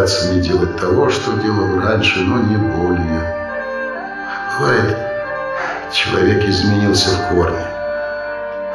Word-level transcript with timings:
попытаться 0.00 0.32
не 0.32 0.40
делать 0.40 0.76
того, 0.76 1.10
что 1.10 1.32
делал 1.34 1.78
раньше, 1.78 2.20
но 2.20 2.38
не 2.38 2.56
более. 2.56 3.36
Бывает, 4.58 4.96
человек 5.92 6.44
изменился 6.46 7.10
в 7.10 7.28
корне. 7.28 7.66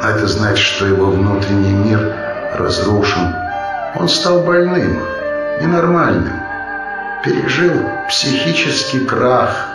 А 0.01 0.11
это 0.11 0.27
значит, 0.27 0.59
что 0.59 0.85
его 0.85 1.07
внутренний 1.07 1.73
мир 1.73 2.15
разрушен. 2.53 3.35
Он 3.95 4.07
стал 4.07 4.41
больным, 4.41 5.01
ненормальным, 5.61 6.39
пережил 7.23 7.89
психический 8.07 9.05
крах. 9.05 9.67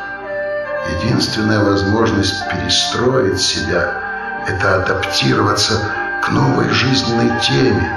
Единственная 1.03 1.65
возможность 1.65 2.49
перестроить 2.49 3.41
себя– 3.41 3.93
это 4.47 4.77
адаптироваться 4.77 5.75
к 6.23 6.31
новой 6.31 6.69
жизненной 6.69 7.31
теме, 7.41 7.91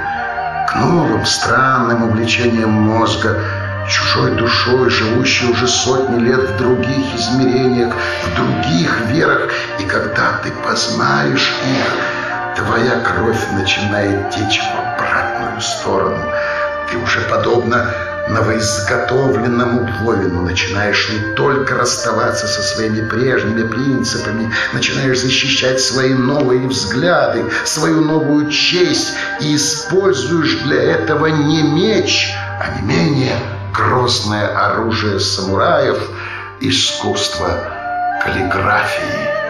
новым 0.74 1.24
странным 1.24 2.04
увлечениям 2.04 2.70
мозга, 2.70 3.40
чужой 3.88 4.32
душой, 4.32 4.90
живущей 4.90 5.50
уже 5.50 5.68
сотни 5.68 6.18
лет 6.20 6.40
в 6.40 6.56
других 6.56 7.14
измерениях, 7.14 7.94
в 8.24 8.36
других 8.36 9.00
верах. 9.08 9.50
И 9.78 9.84
когда 9.84 10.38
ты 10.42 10.50
познаешь 10.66 11.52
их, 11.70 12.56
твоя 12.56 13.00
кровь 13.00 13.52
начинает 13.52 14.30
течь 14.30 14.60
в 14.60 14.78
обратную 14.78 15.60
сторону. 15.60 16.24
Ты 16.90 16.98
уже 16.98 17.20
подобно 17.22 17.86
новоизготовленному 18.28 19.88
Вовину 20.00 20.42
начинаешь 20.42 21.10
не 21.10 21.34
только 21.34 21.74
расставаться 21.74 22.46
со 22.46 22.62
своими 22.62 23.06
прежними 23.08 23.66
принципами, 23.66 24.52
начинаешь 24.72 25.20
защищать 25.20 25.80
свои 25.80 26.14
новые 26.14 26.66
взгляды, 26.66 27.44
свою 27.64 28.00
новую 28.00 28.50
честь 28.50 29.14
и 29.40 29.56
используешь 29.56 30.56
для 30.64 30.82
этого 30.82 31.26
не 31.26 31.62
меч, 31.62 32.34
а 32.60 32.80
не 32.80 32.86
менее 32.86 33.36
грозное 33.72 34.48
оружие 34.48 35.20
самураев, 35.20 35.98
искусство 36.60 37.48
каллиграфии. 38.22 39.43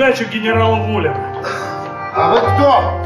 Дачу 0.00 0.24
генерала 0.24 0.76
Воля. 0.76 1.14
А 2.14 2.30
вы 2.30 2.40
кто? 2.40 3.02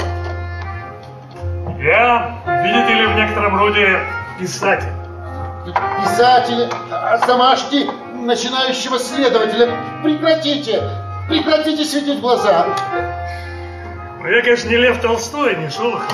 Я, 1.82 2.38
видите 2.62 2.94
ли, 2.94 3.06
в 3.06 3.16
некотором 3.16 3.56
роде 3.56 3.98
писатель. 4.38 4.92
Писатель, 6.00 6.70
а 6.92 7.18
замашки 7.26 7.90
начинающего 8.14 9.00
следователя. 9.00 9.76
Прекратите, 10.04 10.88
прекратите 11.28 11.84
светить 11.84 12.20
глаза. 12.20 12.66
Ну, 14.20 14.28
я, 14.28 14.40
конечно, 14.42 14.68
не 14.68 14.76
Лев 14.76 15.00
Толстой, 15.00 15.56
не 15.56 15.70
Шолохов. 15.70 16.06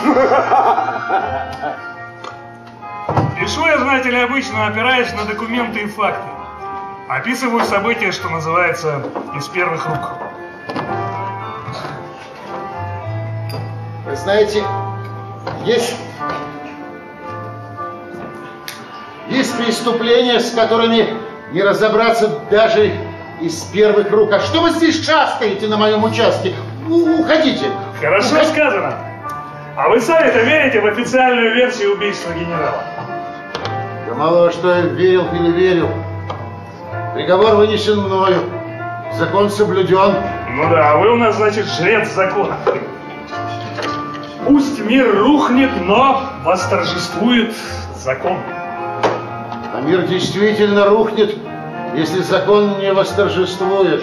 Пишу 3.38 3.66
я, 3.66 3.78
знаете 3.78 4.10
ли, 4.10 4.18
обычно 4.18 4.66
опираясь 4.66 5.12
на 5.12 5.26
документы 5.26 5.80
и 5.80 5.86
факты. 5.86 6.26
Описываю 7.06 7.64
события, 7.64 8.12
что 8.12 8.30
называется, 8.30 9.02
из 9.36 9.46
первых 9.48 9.86
рук. 9.86 10.19
Знаете, 14.22 14.62
есть, 15.64 15.96
есть 19.28 19.56
преступления, 19.56 20.40
с 20.40 20.50
которыми 20.50 21.08
не 21.52 21.62
разобраться 21.62 22.40
даже 22.50 22.92
из 23.40 23.62
первых 23.64 24.10
рук. 24.10 24.32
А 24.32 24.40
что 24.40 24.60
вы 24.62 24.70
здесь 24.70 25.04
шастаете 25.04 25.66
на 25.66 25.78
моем 25.78 26.04
участке? 26.04 26.54
У 26.88 27.20
уходите. 27.20 27.66
Хорошо 28.00 28.36
Уход... 28.36 28.48
сказано. 28.48 28.94
А 29.76 29.88
вы 29.88 30.00
сами-то 30.00 30.40
верите 30.42 30.80
в 30.80 30.86
официальную 30.86 31.54
версию 31.54 31.94
убийства 31.94 32.32
генерала? 32.32 32.84
Да 34.06 34.14
мало 34.14 34.50
что 34.52 34.74
я 34.74 34.80
верил 34.82 35.26
или 35.32 35.50
верил. 35.52 35.88
Приговор 37.14 37.54
вынесен 37.54 38.00
мною. 38.00 38.42
Закон 39.16 39.50
соблюден. 39.50 40.14
Ну 40.50 40.70
да, 40.70 40.92
а 40.92 40.96
вы 40.96 41.12
у 41.12 41.16
нас, 41.16 41.36
значит, 41.36 41.66
жрец 41.66 42.08
закона. 42.10 42.58
Пусть 44.50 44.80
мир 44.80 45.16
рухнет, 45.16 45.70
но 45.80 46.24
восторжествует 46.42 47.54
закон. 47.96 48.36
А 48.52 49.80
мир 49.80 50.08
действительно 50.08 50.86
рухнет, 50.86 51.36
если 51.94 52.20
закон 52.22 52.80
не 52.80 52.92
восторжествует. 52.92 54.02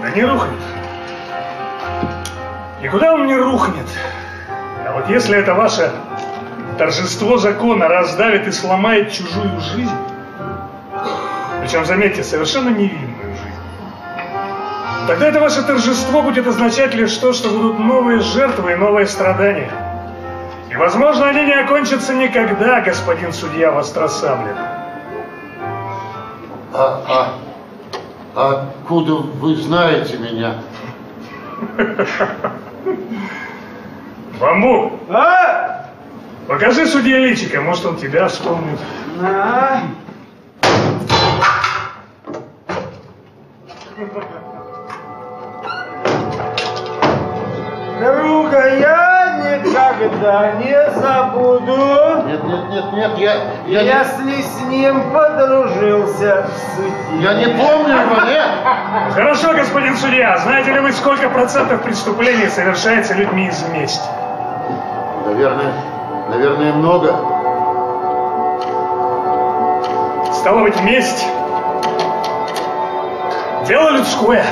Да 0.00 0.10
не 0.16 0.24
рухнет. 0.24 0.62
Никуда 2.82 3.12
он 3.12 3.26
не 3.26 3.36
рухнет. 3.36 3.86
А 4.88 4.94
вот 4.94 5.10
если 5.10 5.36
это 5.36 5.52
ваше 5.52 5.92
торжество 6.78 7.36
закона 7.36 7.86
раздавит 7.86 8.48
и 8.48 8.50
сломает 8.52 9.12
чужую 9.12 9.60
жизнь, 9.60 9.90
причем, 11.60 11.84
заметьте, 11.84 12.24
совершенно 12.24 12.70
невинную, 12.70 13.03
Тогда 15.06 15.28
это 15.28 15.40
ваше 15.40 15.62
торжество 15.62 16.22
будет 16.22 16.46
означать 16.46 16.94
лишь 16.94 17.14
то, 17.16 17.32
что 17.32 17.50
будут 17.50 17.78
новые 17.78 18.20
жертвы 18.20 18.72
и 18.72 18.74
новые 18.74 19.06
страдания. 19.06 19.70
И, 20.70 20.76
возможно, 20.76 21.28
они 21.28 21.44
не 21.44 21.52
окончатся 21.52 22.14
никогда, 22.14 22.80
господин 22.80 23.32
судья 23.32 23.70
Востросаблин. 23.70 24.56
А, 26.72 27.34
а 28.34 28.62
откуда 28.80 29.14
вы 29.14 29.56
знаете 29.56 30.16
меня? 30.16 30.54
Бамбук! 34.40 34.94
А? 35.10 35.90
Покажи 36.48 36.86
судье 36.86 37.18
личика, 37.18 37.60
может, 37.60 37.84
он 37.86 37.96
тебя 37.96 38.28
вспомнит. 38.28 38.78
А? 39.22 39.82
Никогда 50.24 50.52
не 50.52 50.90
забуду. 51.00 52.22
Нет, 52.26 52.44
нет, 52.44 52.70
нет, 52.70 52.92
нет, 52.92 53.18
я... 53.18 53.34
я 53.66 54.00
если 54.00 54.36
не... 54.36 54.42
с 54.42 54.60
ним 54.62 55.12
подружился 55.12 56.46
в 56.46 56.76
суде. 56.76 57.22
Я 57.22 57.34
не 57.34 57.46
помню 57.46 58.00
его, 58.00 58.22
нет. 58.26 58.48
Хорошо, 59.12 59.52
господин 59.54 59.96
судья. 59.96 60.38
Знаете 60.38 60.72
ли 60.72 60.80
вы, 60.80 60.92
сколько 60.92 61.28
процентов 61.28 61.82
преступлений 61.82 62.48
совершается 62.48 63.14
людьми 63.14 63.48
из 63.48 63.62
мести? 63.68 64.08
Наверное, 65.26 65.72
наверное, 66.30 66.72
много. 66.72 67.14
Стало 70.32 70.60
быть, 70.60 70.80
месть. 70.82 71.26
Дело 73.66 73.90
людское. 73.90 74.44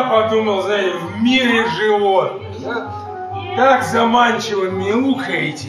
Я 0.00 0.08
подумал, 0.08 0.62
знаете, 0.62 0.96
в 0.96 1.22
мире 1.22 1.68
животных. 1.68 2.48
да? 2.60 2.90
Как 3.56 3.82
заманчиво 3.82 4.64
мяукаете. 4.70 5.68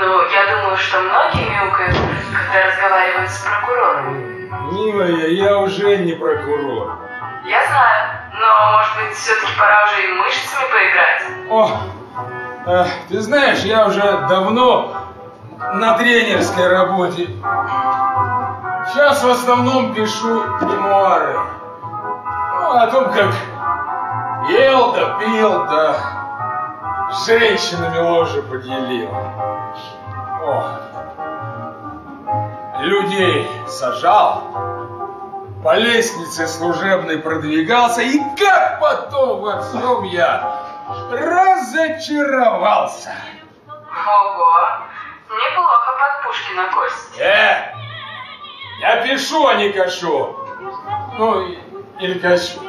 Ну, 0.00 0.22
я 0.30 0.56
думаю, 0.56 0.76
что 0.76 1.00
многие 1.00 1.48
мяукают, 1.50 1.96
когда 1.96 2.66
разговаривают 2.66 3.30
с 3.30 3.40
прокурором. 3.40 4.72
Милая, 4.72 5.28
я 5.28 5.58
уже 5.58 5.98
не 5.98 6.12
прокурор. 6.12 6.98
Я 7.44 7.66
знаю, 7.66 8.18
но, 8.40 8.72
может 8.72 8.96
быть, 8.96 9.16
все-таки 9.16 9.52
пора 9.58 9.84
уже 9.84 10.04
и 10.04 10.12
мышцами 10.14 10.64
поиграть? 10.72 11.22
О, 11.50 11.80
э, 12.66 12.86
ты 13.08 13.20
знаешь, 13.20 13.60
я 13.60 13.86
уже 13.86 14.02
давно 14.28 14.94
на 15.74 15.96
тренерской 15.98 16.68
работе. 16.68 17.28
Сейчас 18.92 19.22
в 19.22 19.30
основном 19.30 19.94
пишу 19.94 20.42
мемуары. 20.62 21.38
Ну, 22.70 22.76
о 22.76 22.86
том, 22.88 23.10
как 23.10 23.32
ел 24.50 24.92
да 24.92 25.18
пил, 25.18 25.64
да 25.64 25.96
с 27.10 27.24
женщинами 27.24 27.96
ложе 27.96 28.42
поделил. 28.42 29.08
О, 30.44 30.64
людей 32.80 33.50
сажал, 33.66 34.42
по 35.64 35.76
лестнице 35.76 36.46
служебной 36.46 37.16
продвигался, 37.16 38.02
и 38.02 38.20
как 38.36 38.80
потом 38.80 39.40
во 39.40 39.62
всем 39.62 40.02
я 40.02 40.60
разочаровался. 41.10 43.14
Ого, 43.66 44.58
неплохо 45.30 45.90
под 45.98 46.22
Пушкина 46.26 46.70
кость. 46.74 47.18
Э, 47.18 47.72
я 48.82 48.96
пишу, 49.06 49.46
а 49.46 49.54
не 49.54 49.70
кашу. 49.72 50.36
Ну, 51.16 51.40
и- 51.40 51.58
или 52.00 52.18
качу. 52.18 52.60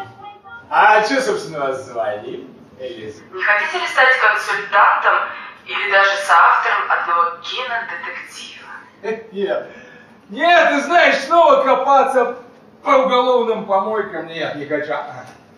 А 0.70 1.04
что, 1.04 1.22
собственно, 1.22 1.60
вас 1.60 1.86
звали? 1.86 2.48
Элиза? 2.80 3.24
Не 3.34 3.44
хотите 3.44 3.80
ли 3.80 3.88
стать 3.88 4.20
консультантом 4.20 5.30
или 5.66 5.92
даже 5.92 6.12
соавтором 6.18 6.90
одного 6.90 7.38
кинодетектива? 7.42 8.70
Нет. 9.31 9.70
Нет, 10.30 10.70
ты 10.70 10.81
знаешь, 10.81 11.18
снова 11.26 11.64
копаться 11.64 12.38
по 12.84 12.90
уголовным 12.92 13.66
помойкам. 13.66 14.28
Нет, 14.28 14.56
не 14.56 14.66
хочу. 14.66 14.94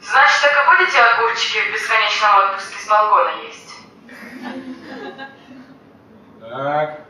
Значит, 0.01 0.41
так 0.41 0.51
и 0.51 0.77
будете 0.77 0.99
огурчики 0.99 1.59
в 1.59 1.73
бесконечном 1.73 2.35
отпуске 2.37 2.79
с 2.79 2.87
балкона 2.89 3.31
есть? 3.45 3.75
Так. 6.49 7.01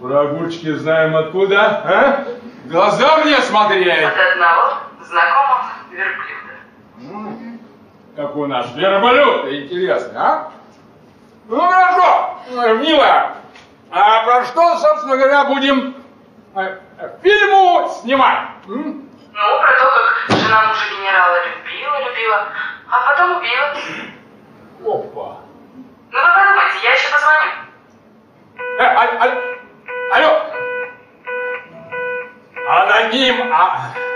Про 0.00 0.20
огурчики 0.20 0.74
знаем 0.74 1.16
откуда, 1.16 1.60
а? 1.62 2.26
Глаза 2.70 3.18
мне 3.18 3.36
смотреть. 3.42 4.02
От 4.04 4.16
одного 4.32 4.72
знакомого 5.02 5.64
верблюда. 5.90 7.58
Как 8.16 8.34
у 8.36 8.46
нас 8.46 8.66
верблюд, 8.74 9.52
интересно, 9.52 10.20
а? 10.20 10.52
Ну 11.48 11.60
хорошо, 11.60 12.38
э, 12.50 12.74
милая. 12.74 13.34
А 13.90 14.24
про 14.24 14.44
что, 14.46 14.76
собственно 14.78 15.16
говоря, 15.16 15.44
будем 15.44 15.94
э, 16.56 16.78
фильму 17.22 17.88
снимать? 18.00 18.48
м? 18.66 19.08
Ну, 19.32 19.60
про 19.60 19.72
то, 19.72 19.86
как 20.28 20.36
жена 20.38 20.66
мужа 20.66 20.80
генерала 20.98 21.36
любила-любила, 21.46 22.48
а 22.90 23.10
потом 23.10 23.36
убила. 23.36 23.74
Опа. 24.84 25.36
Ну, 26.10 26.18
вы 26.18 26.28
подумайте, 26.34 26.78
я 26.82 26.92
еще 26.94 27.12
позвоню. 27.12 27.52
Э, 28.78 28.82
аль- 28.82 29.18
аль- 29.20 29.58
алло. 30.14 30.45
Аноним. 32.66 33.52
А... 33.52 34.15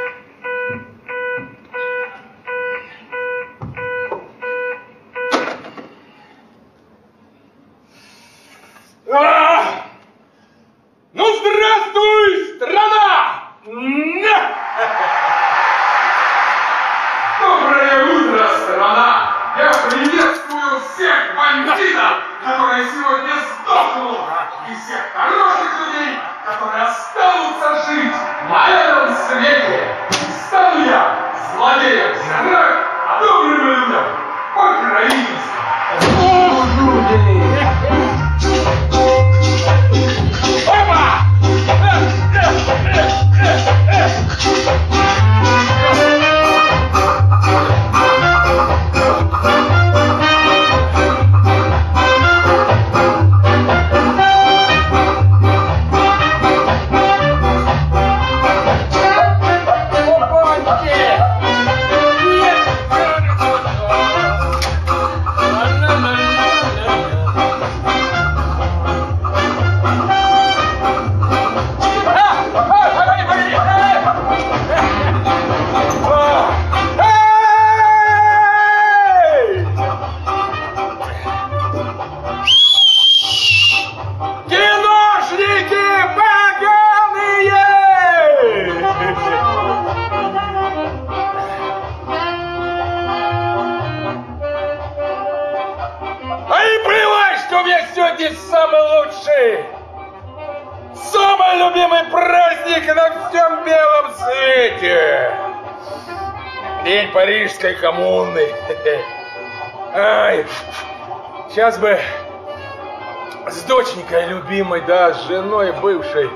любимой, 114.80 114.86
да, 114.86 115.14
с 115.14 115.22
женой 115.26 115.72
бывшей. 115.72 116.30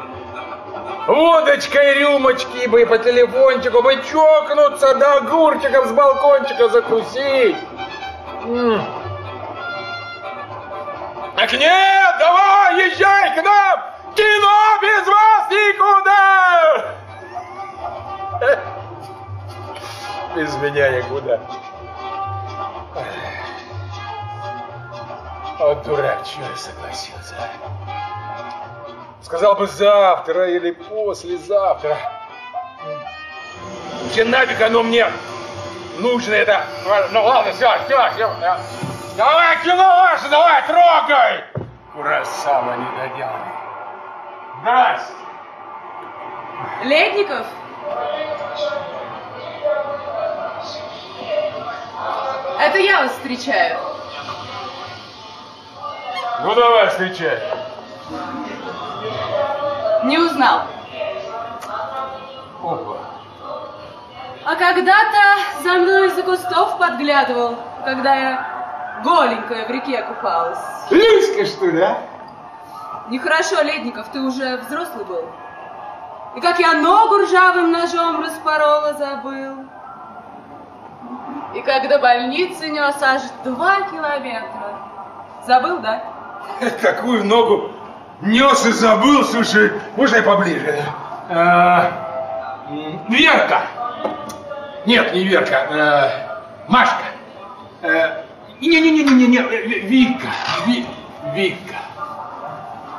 Водочкой, 1.06 1.98
рюмочки 1.98 2.66
бы 2.66 2.86
по 2.86 2.98
телефончику 2.98 3.82
бы 3.82 3.96
чокнуться, 4.10 4.94
да 4.94 5.16
огурчиков 5.18 5.86
с 5.86 5.92
балкончика 5.92 6.68
закусить. 6.68 7.56
М. 8.44 8.82
Так 11.36 11.52
нет, 11.52 12.16
давай, 12.18 12.88
езжай 12.88 13.34
к 13.34 13.42
нам! 13.42 13.80
Кино 14.14 14.78
без 14.80 15.06
вас 15.06 15.50
никуда! 15.50 16.94
Без 20.36 20.56
меня 20.56 20.90
никуда. 20.98 21.40
Вот 25.58 25.82
дурак, 25.84 26.24
чего 26.26 26.44
я 26.44 26.56
согласился. 26.56 27.34
Сказал 29.24 29.54
бы 29.54 29.66
завтра 29.66 30.50
или 30.50 30.72
послезавтра. 30.72 31.96
Че 34.14 34.24
нафиг 34.26 34.60
оно 34.60 34.82
мне 34.82 35.06
нужно 35.98 36.34
это? 36.34 36.62
Ну 37.10 37.24
ладно, 37.24 37.52
все, 37.52 37.70
все, 37.86 38.10
все. 38.10 38.30
Давай, 39.16 39.56
кино 39.62 39.76
ваше, 39.76 40.28
давай, 40.28 40.62
трогай! 40.66 41.44
Курасава 41.94 42.76
недоделанный. 42.76 43.54
Здрасте. 44.60 45.12
Ледников? 46.82 47.46
Это 52.60 52.78
я 52.78 53.02
вас 53.02 53.12
встречаю. 53.12 53.78
Ну 56.42 56.54
давай, 56.54 56.88
встречай. 56.88 57.40
Не 60.04 60.18
узнал. 60.18 60.62
Опа. 62.62 62.96
А 64.44 64.56
когда-то 64.56 65.62
за 65.62 65.72
мной 65.78 66.08
из-за 66.08 66.22
кустов 66.22 66.76
подглядывал, 66.78 67.56
когда 67.84 68.14
я 68.14 69.00
голенькая 69.02 69.66
в 69.66 69.70
реке 69.70 70.02
купалась. 70.02 70.58
Люська, 70.90 71.46
что 71.46 71.66
ли, 71.66 71.80
а? 71.80 71.98
Нехорошо, 73.08 73.62
Ледников, 73.62 74.08
ты 74.08 74.20
уже 74.20 74.58
взрослый 74.58 75.06
был. 75.06 75.24
И 76.36 76.40
как 76.40 76.58
я 76.58 76.74
ногу 76.74 77.18
ржавым 77.18 77.70
ножом 77.70 78.22
распорола, 78.22 78.92
забыл. 78.94 79.64
И 81.54 81.62
как 81.62 81.88
до 81.88 81.98
больницы 81.98 82.68
нес 82.68 82.96
аж 83.00 83.22
два 83.44 83.82
километра. 83.82 84.78
Забыл, 85.46 85.78
да? 85.78 86.02
Какую 86.82 87.24
ногу 87.24 87.73
нес 88.22 88.66
и 88.66 88.72
забыл, 88.72 89.24
слушай, 89.24 89.72
можно 89.96 90.16
я 90.16 90.22
поближе? 90.22 90.82
А, 91.30 91.92
Верка! 93.08 93.62
Нет, 94.86 95.14
не 95.14 95.24
Верка, 95.24 95.66
а, 95.70 96.10
Машка. 96.68 97.02
Э, 97.82 98.22
Не-не-не-не-не, 98.60 99.38
э, 99.38 99.66
Вика, 99.80 100.28
Ви- 100.66 100.86
Вика. 101.34 101.74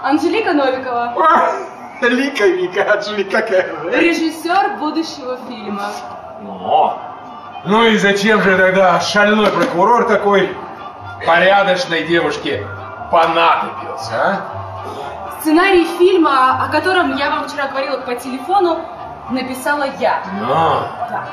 Анжелика 0.04 0.54
Новикова, 0.54 1.14
А, 1.18 2.06
Лика, 2.06 2.46
Вика, 2.46 2.94
Анжелика 2.94 3.42
какая. 3.42 3.66
режиссер 4.00 4.78
будущего 4.80 5.38
фильма. 5.48 5.90
О, 6.48 7.00
ну 7.66 7.84
и 7.86 7.98
зачем 7.98 8.42
же 8.44 8.56
тогда 8.58 9.00
шальной 9.00 9.48
прокурор 9.50 10.08
такой 10.08 10.56
порядочной 11.26 12.04
девушке 12.04 12.68
понадобился, 13.12 14.14
а? 14.14 14.42
Сценарий 15.46 15.86
фильма, 16.00 16.66
о 16.66 16.72
котором 16.72 17.16
я 17.18 17.30
вам 17.30 17.48
вчера 17.48 17.68
говорила 17.68 17.98
по 17.98 18.16
телефону, 18.16 18.80
написала 19.30 19.86
я. 20.00 20.24
Ну, 20.40 20.48
Да. 20.48 21.24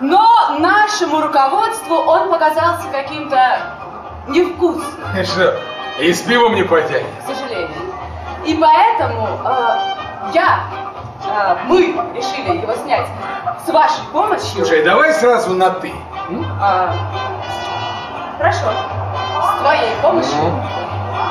Но 0.00 0.28
нашему 0.58 1.20
руководству 1.20 1.94
он 1.94 2.30
показался 2.30 2.88
каким-то 2.90 3.60
невкусным, 4.26 5.06
что, 5.24 5.56
и 6.00 6.12
с 6.12 6.22
пивом 6.22 6.56
не 6.56 6.64
потянет? 6.64 7.06
к 7.22 7.28
сожалению. 7.32 7.70
И 8.44 8.56
поэтому 8.56 9.38
э, 9.44 9.76
я, 10.34 10.58
э, 11.24 11.56
мы 11.68 11.94
решили 12.12 12.60
его 12.60 12.74
снять 12.74 13.06
с 13.64 13.72
вашей 13.72 14.04
помощью. 14.12 14.64
Слушай, 14.64 14.82
давай 14.82 15.12
сразу 15.12 15.54
на 15.54 15.70
«ты». 15.70 15.92
м? 16.28 16.44
А, 16.60 16.92
хорошо. 18.36 18.66
С 18.66 19.60
твоей 19.60 19.94
помощью. 20.02 20.64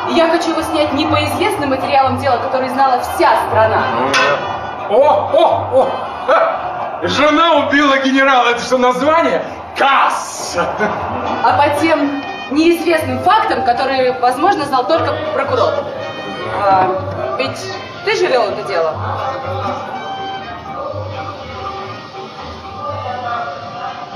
И 0.09 0.13
я 0.13 0.29
хочу 0.29 0.51
его 0.51 0.61
снять 0.61 0.93
не 0.93 1.05
по 1.05 1.23
известным 1.23 1.69
материалам 1.69 2.17
дела, 2.17 2.37
которые 2.37 2.69
знала 2.71 2.99
вся 3.01 3.31
страна. 3.47 3.83
О, 4.89 5.29
о, 5.33 5.69
о! 5.73 5.89
ха! 6.27 6.99
Жена 7.03 7.55
убила 7.55 7.97
генерала, 7.97 8.49
это 8.49 8.61
что, 8.61 8.77
название? 8.77 9.43
Касс! 9.77 10.57
А 10.57 11.57
по 11.57 11.79
тем 11.81 12.23
неизвестным 12.51 13.19
фактам, 13.19 13.63
которые, 13.63 14.13
возможно, 14.19 14.65
знал 14.65 14.85
только 14.87 15.13
прокурор. 15.33 15.73
А, 16.61 17.35
ведь 17.37 17.59
ты 18.05 18.15
же 18.15 18.27
вел 18.27 18.43
это 18.43 18.63
дело. 18.67 18.93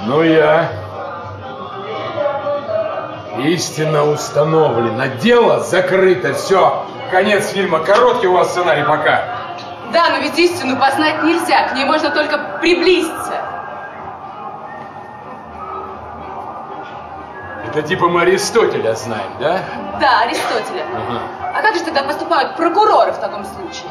Ну 0.05 0.21
я 0.21 0.69
истинно 3.39 4.09
установлено. 4.09 5.07
Дело 5.21 5.59
закрыто, 5.61 6.33
все. 6.33 6.85
Конец 7.11 7.49
фильма. 7.49 7.79
Короткий 7.79 8.27
у 8.27 8.33
вас 8.33 8.51
сценарий 8.51 8.83
пока. 8.83 9.23
Да, 9.93 10.09
но 10.09 10.17
ведь 10.17 10.37
истину 10.37 10.77
познать 10.77 11.23
нельзя, 11.23 11.69
к 11.69 11.73
ней 11.73 11.85
можно 11.85 12.09
только 12.09 12.37
приблизиться. 12.59 13.33
Это 17.65 17.81
типа 17.81 18.07
мы 18.07 18.21
Аристотеля 18.21 18.95
знаем, 18.95 19.31
да? 19.39 19.59
Да, 19.99 20.21
Аристотеля. 20.21 20.85
Ага. 20.93 21.21
А 21.55 21.61
как 21.61 21.75
же 21.75 21.81
тогда 21.81 22.03
поступают 22.03 22.55
прокуроры 22.55 23.11
в 23.11 23.17
таком 23.17 23.45
случае? 23.45 23.89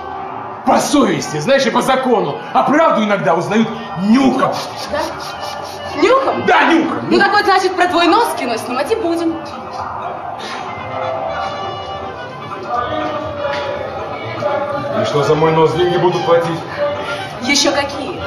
По 0.67 0.79
совести, 0.79 1.39
знаешь, 1.39 1.65
и 1.67 1.71
по 1.71 1.81
закону. 1.81 2.39
А 2.53 2.65
правду 2.65 3.05
иногда 3.05 3.35
узнают 3.35 3.69
нюхом. 4.03 4.53
Да? 4.91 4.99
Нюхом? 6.03 6.45
Да, 6.47 6.65
нюхом. 6.65 7.07
Ну 7.11 7.19
так 7.19 7.33
вот, 7.33 7.45
значит, 7.45 7.75
про 7.75 7.87
твой 7.87 8.07
нос 8.07 8.35
кино 8.39 8.57
снимать 8.57 8.91
и 8.93 8.97
будем. 8.97 9.37
И 15.01 15.05
что 15.05 15.23
за 15.23 15.35
мой 15.35 15.53
нос 15.53 15.73
деньги 15.73 15.97
будут 15.97 16.25
платить? 16.25 16.61
Еще 17.43 17.71
какие? 17.71 18.21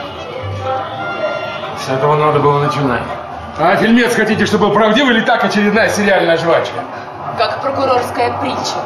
С 1.85 1.89
этого 1.89 2.15
надо 2.15 2.39
было 2.39 2.59
начинать. 2.59 3.03
А 3.57 3.75
фильмец 3.75 4.15
хотите, 4.15 4.45
чтобы 4.45 4.67
был 4.67 4.73
правдивый 4.73 5.15
или 5.15 5.25
так 5.25 5.43
очередная 5.43 5.89
сериальная 5.89 6.37
жвачка? 6.37 6.79
Как 7.37 7.61
прокурорская 7.61 8.37
притча. 8.39 8.77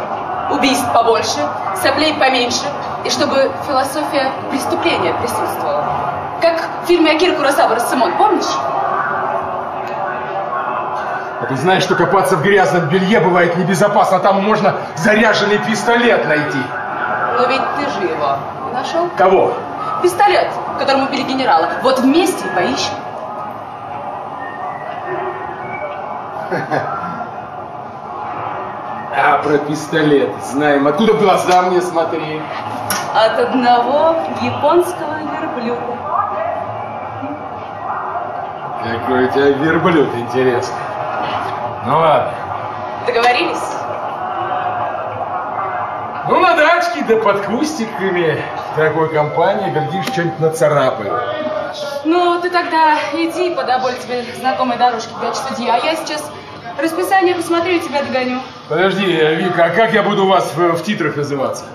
Убийств 0.51 0.91
побольше, 0.93 1.39
соплей 1.81 2.13
поменьше, 2.15 2.63
и 3.05 3.09
чтобы 3.09 3.51
философия 3.67 4.31
преступления 4.51 5.13
присутствовала. 5.13 5.83
Как 6.41 6.61
в 6.83 6.87
фильме 6.87 7.11
Акира 7.11 7.35
Куросава 7.35 7.75
«Рассамон», 7.75 8.13
помнишь? 8.17 8.45
А 11.43 11.45
ты 11.45 11.57
знаешь, 11.57 11.83
что 11.83 11.95
копаться 11.95 12.37
в 12.37 12.41
грязном 12.41 12.87
белье 12.87 13.19
бывает 13.19 13.57
небезопасно, 13.57 14.19
там 14.19 14.41
можно 14.41 14.75
заряженный 14.95 15.57
пистолет 15.57 16.25
найти. 16.25 16.57
Но 17.37 17.45
ведь 17.47 17.61
ты 17.75 17.81
же 17.99 18.07
его 18.07 18.37
нашел. 18.73 19.09
Кого? 19.17 19.53
Пистолет, 20.01 20.47
которым 20.79 21.03
убили 21.03 21.23
генерала. 21.23 21.67
Вот 21.81 21.99
вместе 21.99 22.45
и 22.45 22.49
поищем. 22.55 22.93
А 29.15 29.37
про 29.43 29.59
пистолет 29.59 30.31
знаем. 30.43 30.87
Откуда 30.87 31.13
в 31.13 31.19
глаза 31.19 31.61
мне 31.63 31.81
смотри? 31.81 32.41
От 33.13 33.39
одного 33.39 34.15
японского 34.41 35.17
верблюда. 35.39 35.97
Какой 38.83 39.25
у 39.25 39.27
тебя 39.27 39.49
верблюд 39.49 40.09
интересный. 40.15 40.75
Ну 41.85 41.97
ладно. 41.99 42.33
Договорились? 43.05 43.57
Ну, 46.29 46.39
на 46.39 46.55
дачке, 46.55 47.03
да 47.05 47.17
под 47.17 47.45
кустиками 47.45 48.41
такой 48.77 49.09
компании, 49.13 49.69
глядишь, 49.71 50.05
что-нибудь 50.05 50.39
нацарапаю. 50.39 51.19
Ну, 52.05 52.39
ты 52.41 52.49
тогда 52.49 52.95
иди 53.13 53.53
подоболь 53.53 53.93
тебе 53.95 54.23
знакомой 54.39 54.77
дорожки 54.77 55.11
для 55.19 55.33
судьи, 55.33 55.67
а 55.69 55.77
я 55.77 55.95
сейчас 55.97 56.31
расписание 56.81 57.35
посмотрю 57.35 57.73
и 57.73 57.79
тебя 57.79 58.03
догоню. 58.03 58.39
Подожди, 58.69 59.05
Вика, 59.05 59.65
а 59.65 59.69
как 59.71 59.91
я 59.91 60.03
буду 60.03 60.23
у 60.23 60.29
вас 60.29 60.53
в, 60.55 60.77
в 60.77 60.83
титрах 60.83 61.17
называться? 61.17 61.65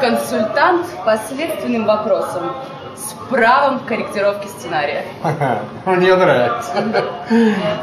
Консультант 0.00 0.86
по 1.04 1.16
следственным 1.16 1.84
вопросам 1.84 2.52
с 2.96 3.14
правом 3.30 3.80
корректировки 3.80 4.46
сценария. 4.46 5.04
Мне 5.86 6.14
нравится. 6.14 6.72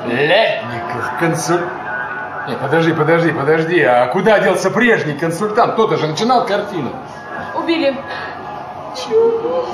Летников, 0.08 1.12
консуль... 1.20 1.62
Не, 2.48 2.56
подожди, 2.56 2.94
подожди, 2.94 3.32
подожди. 3.32 3.82
А 3.82 4.08
куда 4.08 4.40
делся 4.40 4.72
прежний 4.72 5.14
консультант? 5.14 5.74
Кто-то 5.74 5.98
же 5.98 6.08
начинал 6.08 6.46
картину. 6.46 6.92
Убили. 7.56 7.96
Чего? 8.96 9.68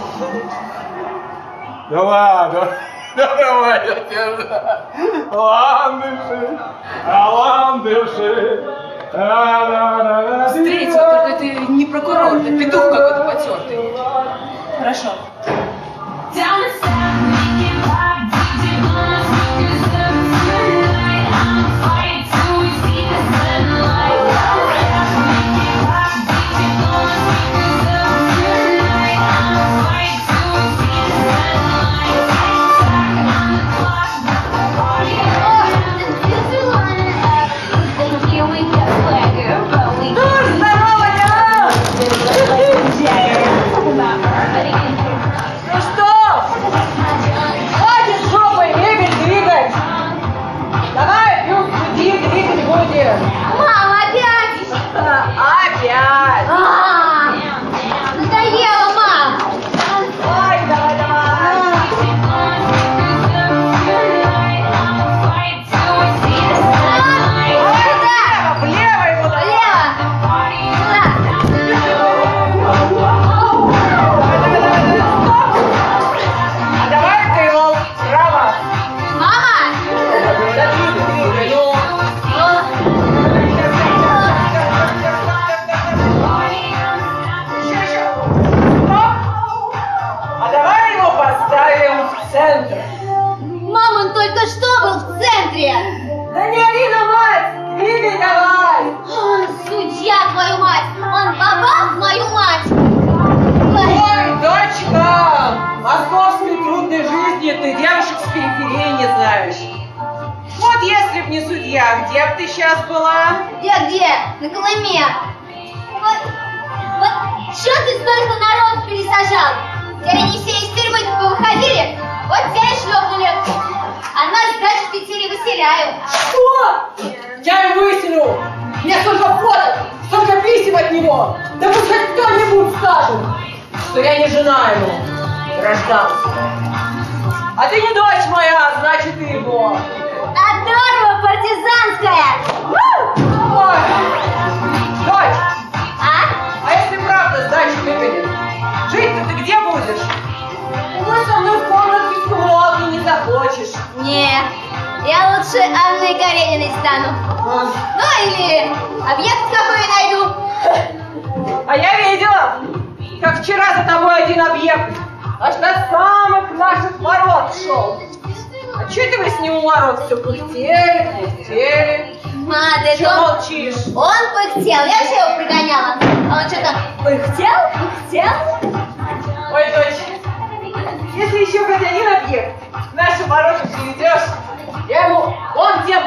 Да 1.90 2.02
ладно. 2.02 2.68
Да 3.18 3.36
давай, 3.36 3.88
я 3.88 3.96
тебя... 4.02 4.86
Ландыши, 5.32 6.60
а 7.04 7.30
ландыши. 7.32 8.64
Встретил, 10.50 11.00
только 11.00 11.38
ты 11.40 11.56
не 11.72 11.86
прокурор, 11.86 12.40
ты 12.42 12.60
петух 12.60 12.84
какой-то 12.84 13.24
потертый. 13.24 13.80
Хорошо. 14.88 15.18
Ну 16.34 16.44
что? 16.44 17.27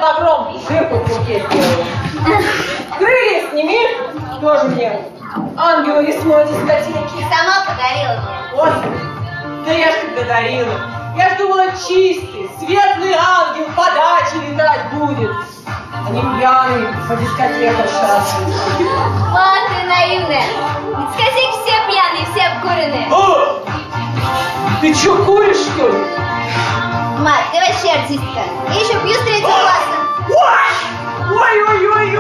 Тем 0.01 0.09
багром 0.09 0.59
дырку 0.69 0.97
в 0.97 1.19
руке 1.19 1.45
сделаю. 1.51 2.45
Крылья 2.99 3.51
сними, 3.51 3.89
тоже 4.41 4.65
мне. 4.69 5.01
Ангела 5.57 6.01
весной 6.01 6.47
дискотеки. 6.47 7.25
Сама 7.31 7.65
подарила 7.67 8.21
мне. 8.21 8.55
Вот, 8.55 9.65
да 9.67 9.73
я 9.73 9.93
ж 9.93 9.95
когда 10.03 10.35
дарила. 10.35 10.75
Я 11.17 11.31
ж 11.31 11.39
думала, 11.39 11.67
чистый, 11.73 12.51
светлый 12.59 13.15
ангел 13.15 13.67
подачи 13.77 14.37
летать 14.49 14.93
будет. 14.93 15.33
Не 16.11 16.21
пьяный 16.21 16.89
по 17.09 17.17
дискотекам 17.17 17.85
шастает. 17.85 18.25
Вот 18.79 19.69
ты 19.69 19.87
наивная. 19.87 20.43
Дискотеки 21.09 21.57
все 21.63 21.77
пьяные, 21.89 22.27
все 22.33 22.47
обкуренные. 22.47 23.09
О! 23.13 23.61
Ты 24.81 24.95
что, 24.95 25.25
куришь, 25.25 25.59
что 25.59 25.89
ли? 25.89 26.05
Мать, 27.21 27.45
ты 27.53 27.61
вообще 27.61 27.93
артистка. 28.01 28.43
Я 28.71 28.81
еще 28.81 28.99
пью 29.01 29.13
с 29.13 29.19
третьего 29.25 29.51
класса. 29.51 29.97
Ой-ой-ой-ой! 31.31 32.19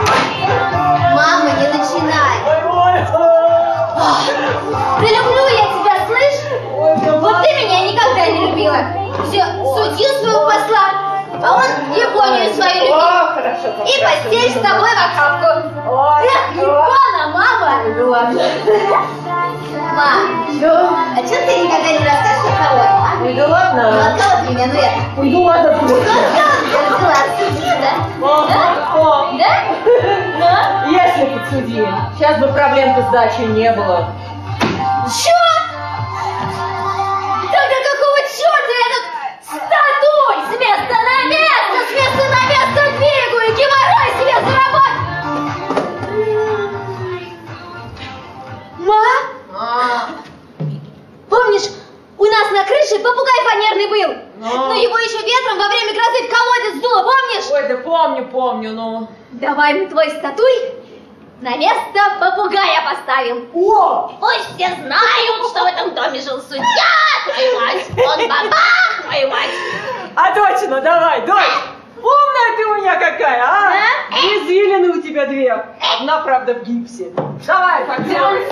Мама, 1.14 1.50
не 1.58 1.68
начинай. 1.68 2.36
Прилюблю 4.98 5.42
я 5.48 5.64
тебя, 5.72 5.94
слышь? 6.06 6.40
Вот 7.18 7.36
ты 7.42 7.48
меня 7.54 7.78
никогда 7.90 8.26
не 8.26 8.46
любила. 8.46 8.80
Все, 9.26 9.42
судью 9.74 10.08
свою 10.20 10.40
посла, 10.44 10.86
а 11.42 11.56
он 11.56 11.68
Японию 11.96 12.52
свою 12.52 12.80
любил. 12.82 12.94
О. 12.94 13.40
И 13.86 13.92
постель 14.04 14.50
с 14.50 14.60
тобой 14.60 14.90
в 14.90 15.00
охапку. 15.00 15.50
Эх, 16.24 16.42
Япона, 16.56 17.22
мама. 17.32 17.72
Мам, 19.94 20.22
а 21.16 21.26
что 21.26 21.36
ты 21.46 21.52
никогда 21.56 21.90
не 21.90 22.04
расскажешь 22.04 22.44
от 22.44 22.68
кого? 22.68 22.99
А? 23.20 23.24
Ой, 23.24 23.34
да 23.34 23.46
Ну, 23.46 23.52
ладно. 23.52 23.82
от 24.14 24.20
кого 24.22 24.34
ты 24.46 24.52
меня, 24.54 24.66
ну 24.66 24.72
это? 24.78 25.00
Ой, 25.18 25.30
да 25.30 25.38
ладно, 25.38 25.78
Ну, 25.82 25.88
слушай. 25.88 26.08
от 26.08 26.08
кого? 26.88 27.10
От 27.10 27.30
судьи, 27.38 27.72
да? 27.80 27.92
Ага. 28.22 28.60
Да? 29.38 29.52
Да? 30.38 30.52
Если 30.90 31.24
подсудили, 31.26 31.88
сейчас 32.18 32.38
бы 32.38 32.46
проблем-то 32.48 33.02
с 33.02 33.12
дачей 33.12 33.46
не 33.46 33.70
было. 33.72 34.06
Чё? 35.06 35.40
Тогда 37.52 37.78
какого 37.88 38.18
черта 38.30 38.74
я 38.80 38.88
тут 38.94 39.04
статуй 39.44 40.34
с 40.46 40.50
места 40.60 40.96
на 41.08 41.16
место, 41.28 41.76
с 41.88 41.90
места 41.94 42.24
на 42.28 42.42
место 42.48 42.80
двигаю, 42.98 43.48
геморрой 43.56 44.10
себе 44.18 44.36
заработаю? 44.46 44.98
Ма? 48.78 49.04
Помнишь, 51.28 51.68
у 52.20 52.24
нас 52.26 52.50
на 52.52 52.64
крыше 52.64 52.98
попугай 53.02 53.40
фанерный 53.48 53.86
был? 53.88 54.14
Ну? 54.36 54.66
Но 54.68 54.74
его 54.74 54.98
еще 54.98 55.18
ветром 55.24 55.58
во 55.58 55.68
время 55.68 55.94
грозы 55.94 56.22
в 56.22 56.30
колодец 56.30 56.76
сдуло, 56.76 57.02
помнишь? 57.02 57.50
Ой, 57.50 57.68
да 57.68 57.76
помню, 57.78 58.26
помню, 58.26 58.72
ну. 58.72 59.08
Давай 59.32 59.72
мы 59.74 59.86
твой 59.86 60.10
статуй 60.10 60.52
на 61.40 61.56
место 61.56 62.00
попугая 62.20 62.84
поставим. 62.84 63.48
О! 63.54 64.12
Пусть 64.20 64.54
все 64.54 64.68
знают, 64.68 65.48
что 65.50 65.62
в 65.62 65.66
этом 65.66 65.94
доме 65.94 66.20
жил 66.20 66.42
судья, 66.42 66.92
твою 67.24 67.60
мать. 67.60 67.86
Он 67.96 68.28
бабах, 68.28 69.02
твою 69.02 69.30
мать. 69.30 69.50
А 70.14 70.34
точно, 70.34 70.82
давай, 70.82 71.22
дочь! 71.22 71.58
Умная 71.96 72.56
ты 72.56 72.66
у 72.66 72.74
меня 72.74 72.94
какая, 72.96 73.42
а? 73.42 73.70
Да? 73.70 74.18
Извилины 74.18 74.90
у 74.90 75.00
тебя 75.00 75.24
две. 75.24 75.52
Одна, 75.98 76.18
правда, 76.18 76.54
в 76.54 76.64
гипсе. 76.64 77.12
Давай, 77.46 77.84
пойдем. 77.86 78.46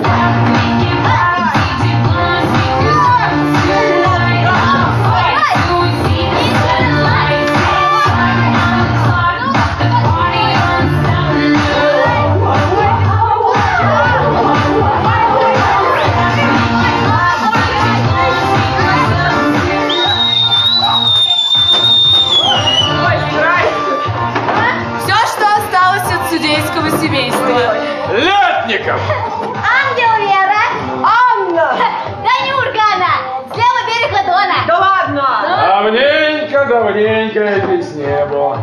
Давненько, 36.68 37.60
здесь 37.64 37.94
не 37.94 38.26
было. 38.26 38.60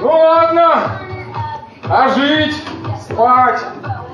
Ну 0.00 0.10
ладно. 0.10 1.00
А 1.88 2.08
жить, 2.08 2.56
спать, 3.00 3.60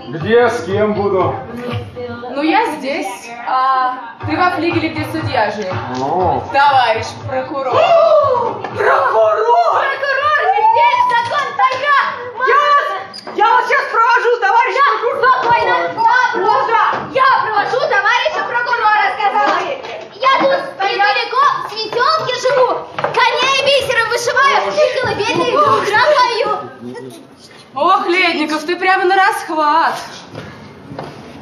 где, 0.09 0.49
с 0.51 0.65
кем 0.65 0.93
буду? 0.93 1.35
Ну, 2.31 2.43
я 2.43 2.67
здесь, 2.77 3.31
а 3.49 3.95
ты 4.27 4.37
во 4.37 4.51
флигеле, 4.51 4.91
где 4.91 5.05
судья 5.07 5.51
жил. 5.51 5.65
Ну, 5.99 6.43
Товарищ 6.53 7.07
прокурор. 7.27 7.73
Прокурор! 8.77 9.81
Прокурор, 9.81 10.41
медведь, 10.53 11.05
закон, 11.09 11.47
тайга. 11.57 11.99
Я, 12.47 12.63
я 13.35 13.55
вот 13.55 13.65
сейчас 13.65 13.85
провожу 13.91 14.31
товарища 14.41 14.83
Да, 15.23 15.39
спокойно. 15.41 15.75
Я 15.75 15.89
провожу. 16.35 16.75
Я 17.13 17.29
провожу 17.45 17.81
товарища 17.89 18.41
прокурора, 18.47 19.07
сказала. 19.17 19.59
Я 20.13 20.33
тут 20.41 20.64
светелке 21.75 22.35
живу. 22.41 22.87
Коней 22.97 23.59
бисером 23.67 24.09
вышиваю 24.11 24.59
и 24.73 25.01
колыбельные 25.01 25.53
пою. 26.15 26.51
Ох, 27.75 28.07
Ледников, 28.07 28.65
ты 28.65 28.77
прямо 28.77 29.05
на 29.05 29.17
расхват. 29.17 29.95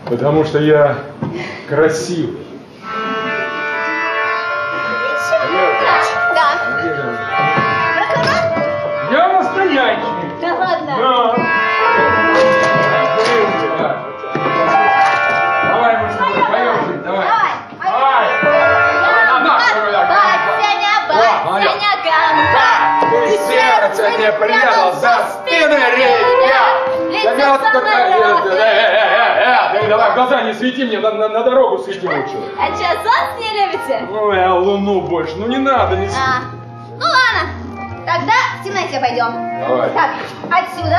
потому 0.07 0.45
что 0.45 0.59
я 0.59 0.97
красивый. 1.69 2.47
Да. 6.35 6.49
Прокурор? 7.97 9.13
Я 9.13 9.43
настоящий. 9.43 10.41
Да 10.41 10.55
ладно. 10.55 10.97
Да. 10.99 11.62
Сердце 23.95 24.19
не 24.19 24.33
прятал 24.33 24.93
за 24.95 25.27
спины 25.33 25.77
рея. 25.97 26.19
Э, 28.53 29.79
э, 29.85 29.89
Давай 29.89 30.15
глаза 30.15 30.43
не 30.43 30.55
свети 30.55 30.85
мне, 30.85 30.99
на, 30.99 31.13
на- 31.13 31.29
на 31.29 31.43
дорогу 31.43 31.79
свети 31.79 32.07
лучше. 32.07 32.37
А 32.59 32.67
что, 32.67 32.85
солнце 33.03 33.39
не 33.41 33.67
любите? 33.67 34.07
Ну, 34.11 34.33
я 34.33 34.55
луну 34.55 35.03
больше, 35.03 35.35
ну 35.37 35.47
не 35.47 35.59
надо, 35.59 35.97
не. 35.97 36.07
А, 36.09 36.43
ну 36.99 37.05
ладно, 37.07 38.05
тогда 38.07 38.33
в 38.61 38.65
темноте 38.65 39.01
пойдем. 39.01 39.33
Давай. 39.67 39.91
Так, 39.91 40.11
отсюда 40.51 40.99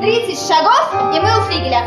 30 0.00 0.48
шагов, 0.48 1.14
и 1.14 1.20
мы 1.20 1.38
у 1.38 1.42
флигеля. 1.42 1.82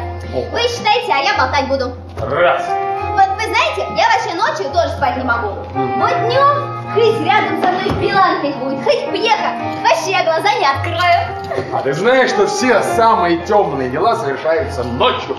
Вы 0.52 0.62
считайте, 0.62 1.12
а 1.14 1.18
я 1.18 1.34
болтать 1.38 1.68
буду. 1.68 1.96
Раз. 2.20 2.64
Вот 3.12 3.28
вы 3.36 3.44
знаете, 3.44 3.88
я 3.96 4.06
вообще 4.10 4.34
ночью 4.36 4.72
тоже 4.74 4.90
спать 4.90 5.18
не 5.18 5.24
могу. 5.24 5.50
Вот 5.74 6.12
днем 6.26 6.73
хоть 6.94 7.26
рядом 7.26 7.62
со 7.62 7.72
мной 7.72 7.90
билан 8.02 8.42
хоть 8.42 8.56
будет, 8.56 8.84
хоть 8.84 9.12
пьеха. 9.12 9.54
Вообще 9.82 10.12
я 10.12 10.24
глаза 10.24 10.54
не 10.54 10.66
открою. 10.66 11.74
А 11.74 11.82
ты 11.82 11.94
знаешь, 11.94 12.30
что 12.30 12.48
все 12.48 12.82
самые 12.82 13.38
темные 13.46 13.90
дела 13.90 14.16
совершаются 14.16 14.84
ночью? 14.84 15.36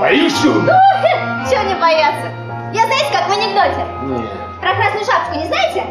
Боишься? 0.00 0.42
Чего 1.50 1.62
не 1.62 1.74
бояться? 1.74 2.28
Я 2.72 2.86
знаете, 2.86 3.12
как 3.12 3.28
в 3.28 3.32
анекдоте. 3.32 3.84
Нет. 4.02 4.30
Про 4.60 4.74
красную 4.74 5.04
шапочку 5.04 5.38
не 5.38 5.46
знаете? 5.46 5.86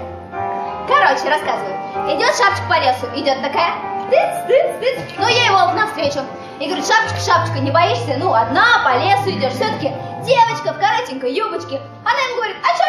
Короче, 0.88 1.30
рассказываю. 1.30 1.78
Идет 2.10 2.36
шапочка 2.36 2.66
по 2.68 2.80
лесу, 2.80 3.08
идет 3.16 3.42
такая, 3.42 3.74
тыц, 4.10 4.48
тыц, 4.48 4.80
тыц. 4.82 5.00
Ну, 5.18 5.28
я 5.28 5.46
его 5.46 5.72
навстречу. 5.74 6.20
И 6.60 6.66
говорит, 6.66 6.86
шапочка, 6.86 7.20
шапочка, 7.20 7.60
не 7.60 7.72
боишься? 7.72 8.16
Ну, 8.18 8.34
одна 8.34 8.66
по 8.84 8.98
лесу 8.98 9.30
идешь. 9.30 9.54
Все-таки 9.54 9.92
девочка 10.26 10.74
в 10.74 10.80
коротенькой 10.80 11.34
юбочке. 11.34 11.80
Она 12.04 12.20
ему 12.20 12.36
говорит, 12.38 12.58
а 12.64 12.78
чего 12.78 12.83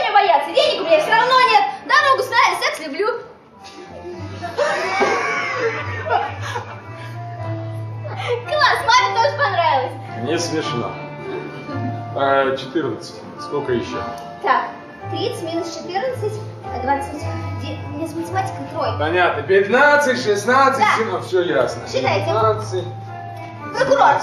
смешно. 10.45 10.91
А, 12.17 12.57
14. 12.57 13.15
Сколько 13.41 13.73
еще? 13.73 13.97
Так, 14.43 14.67
30 15.11 15.43
минус 15.43 15.75
14, 15.77 16.33
20. 16.83 17.15
Мне 17.95 18.07
с 18.09 18.15
математикой 18.15 18.67
тройка. 18.73 18.97
Понятно. 18.99 19.43
15, 19.43 20.23
16, 20.23 20.79
Да. 20.79 21.05
17. 21.05 21.27
Все 21.27 21.43
ясно. 21.43 21.83
Считайте. 21.89 22.27
15. 22.27 22.85
Прокурор, 23.77 24.17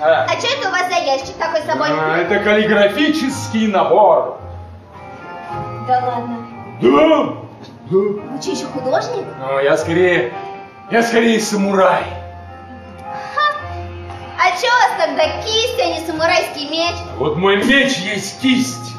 А, 0.00 0.24
а 0.24 0.28
что 0.40 0.46
это 0.58 0.68
у 0.68 0.72
вас 0.72 0.88
за 0.88 0.96
ящик 1.04 1.36
такой 1.36 1.60
с 1.60 1.64
собой? 1.64 1.88
а, 1.90 2.16
это 2.18 2.38
каллиграфический 2.40 3.68
набор. 3.68 4.38
Да 5.86 6.00
ладно. 6.04 6.46
Да? 6.80 6.88
Вы 7.90 8.20
что, 8.42 8.50
еще 8.50 8.66
художник? 8.66 9.24
Ну, 9.40 9.60
я 9.60 9.76
скорее... 9.76 10.32
Я 10.90 11.02
скорее 11.02 11.40
самурай. 11.40 12.04
Тогда 15.06 15.40
кисть, 15.42 15.78
а 15.78 15.86
не 15.86 16.04
самурайский 16.04 16.68
меч? 16.68 16.96
Вот 17.16 17.36
мой 17.36 17.62
меч 17.64 17.96
есть 17.98 18.40
кисть. 18.40 18.94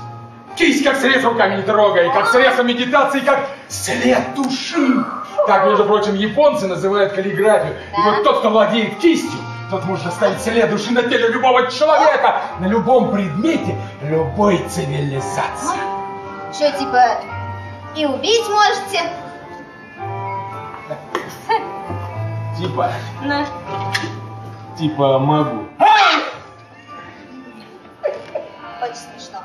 Кисть 0.55 0.83
как 0.83 0.95
срез 0.95 1.23
руками 1.25 1.57
не 1.57 1.63
трогай, 1.63 2.09
как 2.13 2.27
средство 2.27 2.63
медитации, 2.63 3.19
как 3.19 3.49
след 3.67 4.33
души. 4.33 5.03
Так, 5.47 5.65
между 5.65 5.83
прочим, 5.83 6.15
японцы 6.15 6.67
называют 6.67 7.11
каллиграфию. 7.11 7.73
И 7.73 8.01
вот 8.01 8.23
тот, 8.23 8.39
кто 8.39 8.49
владеет 8.49 8.97
кистью, 8.99 9.37
тот 9.69 9.83
может 9.83 10.07
оставить 10.07 10.41
след 10.41 10.69
души 10.69 10.93
на 10.93 11.03
теле 11.03 11.27
любого 11.27 11.69
человека, 11.69 12.41
на 12.59 12.67
любом 12.67 13.11
предмете, 13.11 13.75
любой 14.01 14.59
цивилизации. 14.69 15.77
Что, 16.53 16.71
типа, 16.71 17.21
и 17.97 18.05
убить 18.05 18.47
можете? 18.49 19.01
Типа, 22.57 22.91
На. 23.21 23.45
Типа 24.77 25.19
могу. 25.19 25.65
Очень 28.81 28.95
смешно. 28.95 29.39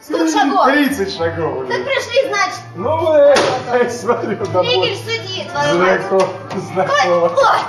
Сколько 0.00 0.30
шагов? 0.32 0.66
30 0.66 1.16
шагов 1.16 1.68
Так 1.68 1.84
пришли, 1.84 2.28
значит. 2.28 2.60
Ну, 2.74 3.14
э, 3.14 3.90
смотрю, 3.90 4.36
Флигель 4.36 4.52
довольно. 4.52 4.96
судит, 4.96 5.50
твою 5.50 6.20
знакомо. 6.60 7.32
ой, 7.36 7.60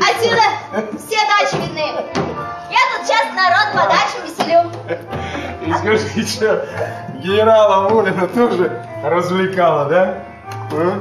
отсюда 0.00 0.42
все 0.98 1.18
дачи 1.26 1.56
видны. 1.56 1.86
Я 2.70 2.82
тут 2.96 3.06
сейчас 3.06 3.26
народ 3.34 3.72
по 3.72 3.82
дачам 3.88 4.22
веселю. 4.24 4.70
И 5.66 5.72
скажи, 5.74 6.26
что 6.26 6.66
генерала 7.18 7.88
Мулина 7.88 8.28
тоже 8.28 8.86
развлекала, 9.02 9.86
да? 9.86 10.24
А? 10.72 11.00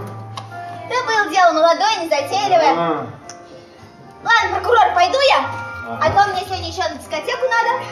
Да 0.89 0.95
было 1.05 1.29
дело 1.31 1.51
молодое, 1.53 2.03
незатейливое. 2.03 2.73
А. 2.75 3.07
Ладно, 4.23 4.55
прокурор, 4.59 4.93
пойду 4.93 5.17
я. 5.29 5.45
А 6.01 6.09
то 6.11 6.31
мне 6.31 6.41
сегодня 6.45 6.67
еще 6.67 6.83
на 6.83 6.95
дискотеку 6.95 7.45
надо. 7.47 7.83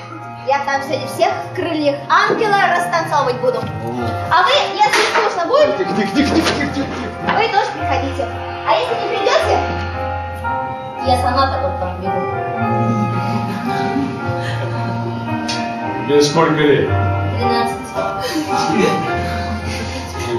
Я 0.45 0.59
там 0.65 0.81
сегодня 0.83 1.07
всех 1.07 1.31
в 1.51 1.55
крыльях 1.55 1.95
ангела 2.09 2.57
растанцовывать 2.69 3.39
буду. 3.41 3.59
А 4.31 4.43
вы, 4.43 4.51
если 4.73 5.01
скучно 5.11 5.45
будет, 5.45 5.77
вы 5.77 5.85
тоже 5.85 7.71
приходите. 7.77 8.27
А 8.67 8.73
если 8.73 8.95
не 8.95 9.07
придете, 9.09 9.57
я 11.05 11.17
сама 11.21 11.47
потом 11.47 11.77
к 11.77 11.79
вам 11.81 12.01
бегу. 12.01 12.21
Тебе 16.07 16.21
сколько 16.21 16.61
лет? 16.61 16.89
12. 17.39 19.23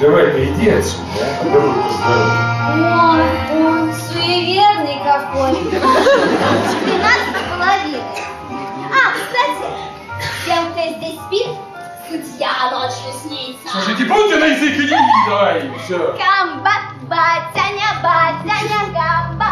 Давай-ка 0.00 0.44
иди 0.44 0.68
отсюда, 0.70 1.02
а? 2.04 3.14
Ой, 3.14 3.26
он 3.66 3.92
суеверный 3.92 4.98
какой. 5.02 5.52
12 5.70 5.80
с 5.80 7.48
половиной. 7.50 8.02
А, 8.92 9.12
кстати, 9.14 9.66
тем, 10.46 10.62
кто 10.72 10.82
здесь 10.98 11.18
спит, 11.26 11.50
судья 12.08 12.52
ночью 12.70 13.12
снится. 13.22 13.68
Слушайте, 13.72 14.04
будьте 14.04 14.36
на 14.36 14.46
язык, 14.46 14.74
иди, 14.76 14.94
давай, 15.28 15.72
все. 15.84 15.98
Комбат, 15.98 16.84
батяня, 17.02 17.90
батяня, 18.00 18.80
комбат, 18.94 19.47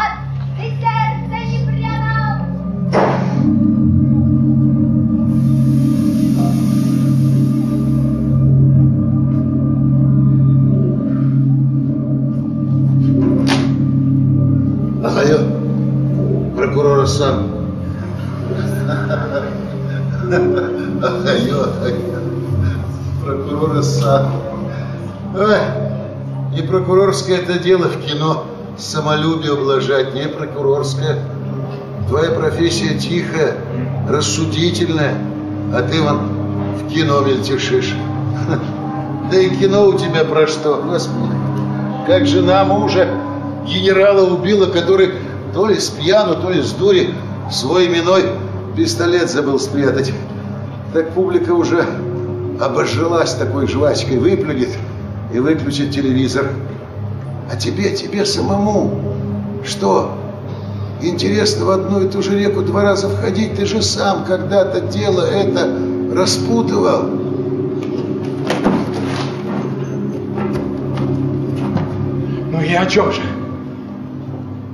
Алло, 17.07 17.39
прокурор 23.25 23.83
сам. 23.85 24.33
Не 26.53 26.63
прокурорское 26.63 27.39
это 27.39 27.61
дело 27.61 27.85
в 27.85 28.01
кино 28.01 28.47
самолюбие 28.77 29.53
ублажать, 29.53 30.15
не 30.15 30.27
прокурорское. 30.27 31.21
Твоя 32.09 32.33
профессия 32.33 32.99
тихая, 32.99 33.55
рассудительная, 34.09 35.15
а 35.73 35.83
ты 35.83 36.03
вон 36.03 36.19
в 36.75 36.93
кино 36.93 37.21
мельтешишь. 37.21 37.95
Да 39.31 39.39
и 39.39 39.57
кино 39.57 39.87
у 39.87 39.97
тебя 39.97 40.25
про 40.25 40.49
что, 40.49 40.83
господи. 40.85 41.31
Как 42.09 42.27
жена 42.27 42.65
мужа 42.65 43.09
генерала 43.65 44.29
убила, 44.29 44.67
который 44.67 45.13
то 45.57 45.67
ли 45.69 45.81
с 45.81 45.89
пьяну, 45.89 46.35
то 46.35 46.51
ли 46.51 46.61
с 46.61 46.73
дури 46.73 47.15
свой 47.51 47.87
именной 47.87 48.25
пистолет 48.77 49.31
забыл 49.31 49.59
спрятать. 49.59 50.13
Так 50.93 51.13
публика 51.13 51.53
уже 51.53 51.83
обожжилась 52.61 53.33
такой 53.33 53.67
жвачкой, 53.67 54.19
выплюнет 54.19 54.69
и 55.33 55.39
выключит 55.39 55.93
телевизор. 55.93 56.51
А 57.51 57.57
тебе, 57.57 57.97
тебе 57.97 58.27
самому, 58.27 59.01
что, 59.65 60.13
интересно 61.01 61.65
в 61.65 61.71
одну 61.71 62.05
и 62.05 62.09
ту 62.11 62.21
же 62.21 62.39
реку 62.39 62.61
два 62.61 62.83
раза 62.83 63.09
входить? 63.09 63.57
Ты 63.57 63.65
же 63.65 63.81
сам 63.81 64.27
когда-то 64.27 64.83
дело 64.83 65.23
это 65.23 65.75
распутывал. 66.15 67.05
Ну 72.53 72.61
и 72.61 72.75
о 72.75 72.85
чем 72.85 73.11
же? 73.11 73.23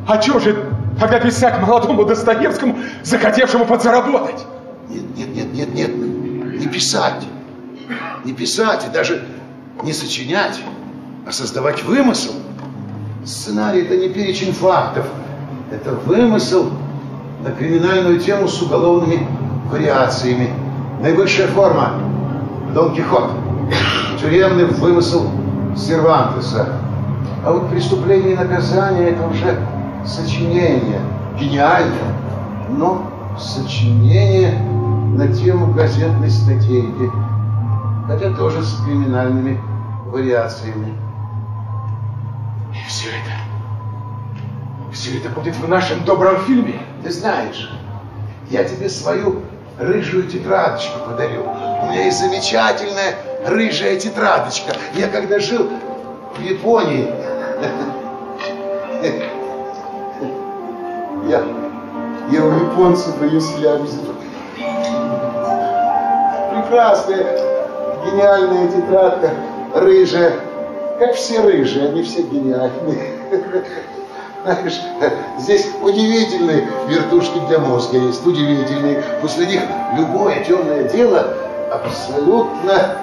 О 0.07 0.19
чем 0.19 0.41
же 0.41 0.57
тогда 0.99 1.21
писать 1.21 1.61
молодому 1.61 2.05
Достоевскому, 2.05 2.77
захотевшему 3.03 3.67
подзаработать? 3.67 4.45
Нет, 4.89 5.17
нет, 5.17 5.35
нет, 5.35 5.55
нет, 5.55 5.75
нет, 5.75 6.61
не 6.61 6.67
писать. 6.67 7.23
Не 8.25 8.33
писать 8.33 8.87
и 8.87 8.93
даже 8.93 9.25
не 9.83 9.93
сочинять, 9.93 10.61
а 11.27 11.33
создавать 11.33 11.85
вымысел. 11.85 12.33
Сценарий– 13.25 13.83
это 13.83 13.97
не 13.97 14.09
перечень 14.09 14.53
фактов. 14.53 15.07
Это 15.71 15.93
вымысел 15.93 16.71
на 17.45 17.53
криминальную 17.53 18.19
тему 18.19 18.49
с 18.49 18.61
уголовными 18.61 19.27
вариациями. 19.71 20.51
Наивысшая 21.01 21.47
форма– 21.49 21.95
Дон 22.75 22.95
Кихот. 22.95 23.31
Тюремный 24.21 24.67
вымысел 24.67 25.31
Сервантеса. 25.77 26.69
А 27.45 27.53
вот 27.53 27.71
преступление 27.71 28.33
и 28.33 28.37
наказание 28.37 29.11
это 29.11 29.27
уже 29.27 29.57
сочинение, 30.07 31.01
гениальное, 31.39 32.15
но 32.69 33.11
сочинение 33.39 34.59
на 35.15 35.29
тему 35.33 35.73
газетной 35.73 36.31
статейки, 36.31 37.11
хотя 38.07 38.31
тоже 38.35 38.63
с 38.63 38.81
криминальными 38.85 39.61
вариациями. 40.07 40.95
И 42.73 42.89
все 42.89 43.09
это, 43.09 43.33
все 44.93 45.19
это 45.19 45.29
будет 45.29 45.57
в 45.57 45.69
нашем 45.69 46.05
добром 46.05 46.39
фильме. 46.45 46.81
Ты 47.03 47.11
знаешь, 47.13 47.71
я 48.51 48.65
тебе 48.65 48.89
свою 48.89 49.43
рыжую 49.79 50.25
тетрадочку 50.25 50.99
подарю. 51.07 51.45
У 51.45 51.87
меня 51.87 52.05
есть 52.05 52.19
замечательная 52.19 53.15
рыжая 53.47 53.99
тетрадочка. 53.99 54.73
Я 54.95 55.09
когда 55.09 55.39
жил 55.39 55.69
в 56.37 56.41
Японии, 56.41 57.09
я, 61.29 61.43
я 62.31 62.45
у 62.45 62.51
японцев 62.51 63.21
ее 63.23 63.41
слямзил. 63.41 64.15
Прекрасная, 66.51 67.27
гениальная 68.05 68.69
тетрадка, 68.69 69.31
рыжая. 69.75 70.33
Как 70.99 71.15
все 71.15 71.41
рыжие, 71.41 71.89
они 71.89 72.03
все 72.03 72.23
гениальные. 72.23 73.19
Знаешь, 74.45 74.81
здесь 75.39 75.69
удивительные 75.81 76.67
вертушки 76.89 77.39
для 77.49 77.59
мозга 77.59 77.99
есть, 77.99 78.27
удивительные. 78.27 79.03
После 79.21 79.47
них 79.47 79.63
любое 79.97 80.43
темное 80.45 80.85
дело 80.85 81.29
абсолютно 81.71 82.97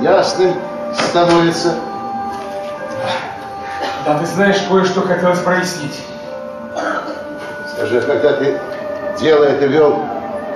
ясным 0.00 0.54
становится. 0.92 1.74
Да 4.04 4.18
ты 4.18 4.26
знаешь, 4.26 4.60
кое-что 4.68 5.02
хотелось 5.02 5.40
прояснить. 5.40 6.00
А 7.82 8.00
когда 8.02 8.34
ты 8.34 8.60
дело 9.18 9.44
это 9.44 9.64
вел, 9.64 9.98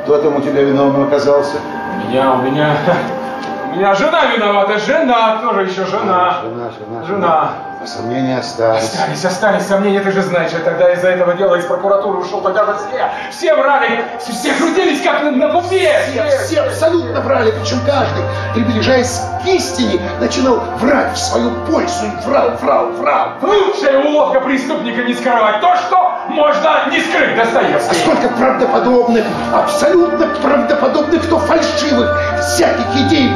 кто 0.02 0.18
там 0.18 0.36
у 0.36 0.40
тебя 0.42 0.62
виновным 0.62 1.04
оказался? 1.04 1.56
У 2.04 2.08
меня, 2.10 2.34
у 2.34 2.42
меня, 2.42 2.76
у 3.72 3.76
меня 3.76 3.94
жена 3.94 4.26
виновата, 4.26 4.78
жена, 4.78 5.38
кто 5.38 5.54
же 5.54 5.62
еще 5.62 5.86
жена? 5.86 6.40
Жена, 6.42 6.70
жена, 6.78 7.04
Жена. 7.06 7.50
А 7.73 7.73
сомнения 7.86 8.38
остались. 8.38 8.84
Остались, 8.84 9.24
остались 9.24 9.66
сомнения, 9.66 10.00
ты 10.00 10.10
же 10.10 10.22
знаешь, 10.22 10.52
я 10.52 10.60
тогда 10.60 10.92
из-за 10.92 11.08
этого 11.10 11.34
дела 11.34 11.56
из 11.56 11.64
прокуратуры 11.64 12.18
ушел, 12.18 12.40
тогда 12.40 12.64
же 12.66 12.74
все, 12.76 13.10
все 13.30 13.54
врали, 13.54 14.04
все 14.20 14.52
крутились 14.54 15.02
как 15.02 15.22
на, 15.22 15.30
на 15.30 15.48
пупе. 15.48 15.90
Все, 16.10 16.38
все 16.44 16.60
абсолютно 16.62 17.20
врали, 17.20 17.52
причем 17.52 17.80
каждый, 17.86 18.22
приближаясь 18.54 19.20
к 19.42 19.46
истине, 19.46 20.00
начинал 20.20 20.56
врать 20.78 21.14
в 21.14 21.18
свою 21.18 21.50
пользу 21.66 22.06
и 22.06 22.26
врал, 22.26 22.50
врал, 22.60 22.92
врал. 22.92 23.28
Лучшая 23.42 24.02
уловка 24.04 24.40
преступника 24.40 25.02
не 25.04 25.14
скрывать 25.14 25.60
то, 25.60 25.76
что 25.76 26.18
можно 26.28 26.90
не 26.90 27.00
скрыть, 27.00 27.38
А 27.38 27.44
Достоевский. 27.44 27.94
сколько 27.96 28.28
правдоподобных, 28.28 29.24
абсолютно 29.52 30.26
правдоподобных, 30.42 31.22
кто 31.24 31.38
фальшивых, 31.38 32.40
всяких 32.40 33.06
идей 33.06 33.30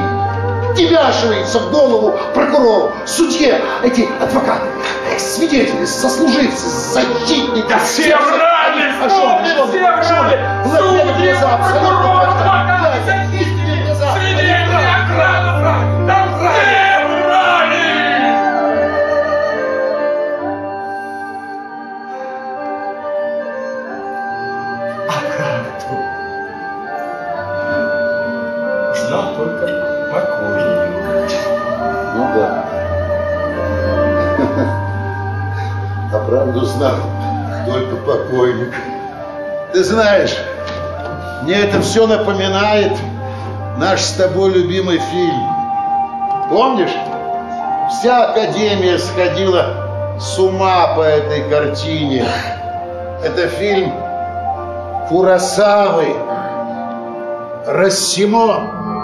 втемяшивается 0.72 1.59
в 1.59 1.70
голову 1.70 2.18
прокурору, 2.35 2.92
судье, 3.07 3.61
эти 3.83 4.09
адвокаты, 4.20 4.66
свидетели, 5.18 5.85
сослуживцы, 5.85 6.66
защитники. 6.68 7.66
Да 7.68 7.78
все 7.81 8.16
врали, 8.16 8.92
А 9.02 9.09
что, 9.09 9.18
вспомни, 9.18 9.48
что, 9.48 9.66
все 9.68 10.02
что, 10.02 10.14
врали. 10.14 10.38
глядя 10.64 11.48
знал 36.79 36.95
только 37.67 37.97
покойник. 37.97 38.73
Ты 39.73 39.83
знаешь, 39.83 40.35
мне 41.43 41.57
это 41.57 41.81
все 41.83 42.07
напоминает 42.07 42.93
наш 43.79 44.01
с 44.01 44.12
тобой 44.12 44.53
любимый 44.53 44.99
фильм. 44.99 45.43
Помнишь? 46.49 46.95
Вся 47.91 48.31
Академия 48.31 48.99
сходила 48.99 50.17
с 50.21 50.38
ума 50.38 50.95
по 50.95 51.03
этой 51.03 51.51
картине. 51.51 52.25
Это 53.25 53.49
фильм 53.49 53.93
Курасавы. 55.09 56.14
Рассимо. 57.67 58.98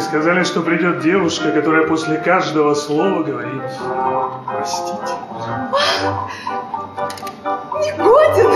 Сказали, 0.00 0.44
что 0.44 0.62
придет 0.62 1.00
девушка, 1.00 1.50
которая 1.52 1.86
после 1.86 2.18
каждого 2.18 2.74
слова 2.74 3.22
говорит 3.22 3.62
«Простите». 4.46 5.14
Негоден! 7.80 8.50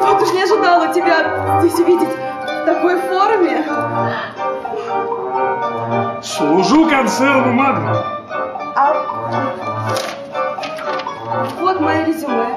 Вот 0.00 0.22
уж 0.22 0.32
не 0.32 0.42
ожидала 0.42 0.92
тебя 0.92 1.60
здесь 1.60 1.78
увидеть 1.78 2.08
в 2.08 2.64
такой 2.64 3.00
форме. 3.00 3.64
Служу 6.22 6.88
концерну 6.88 7.52
«Магнум». 7.52 7.96
А... 8.76 8.94
Вот 11.60 11.80
мое 11.80 12.04
резюме. 12.04 12.48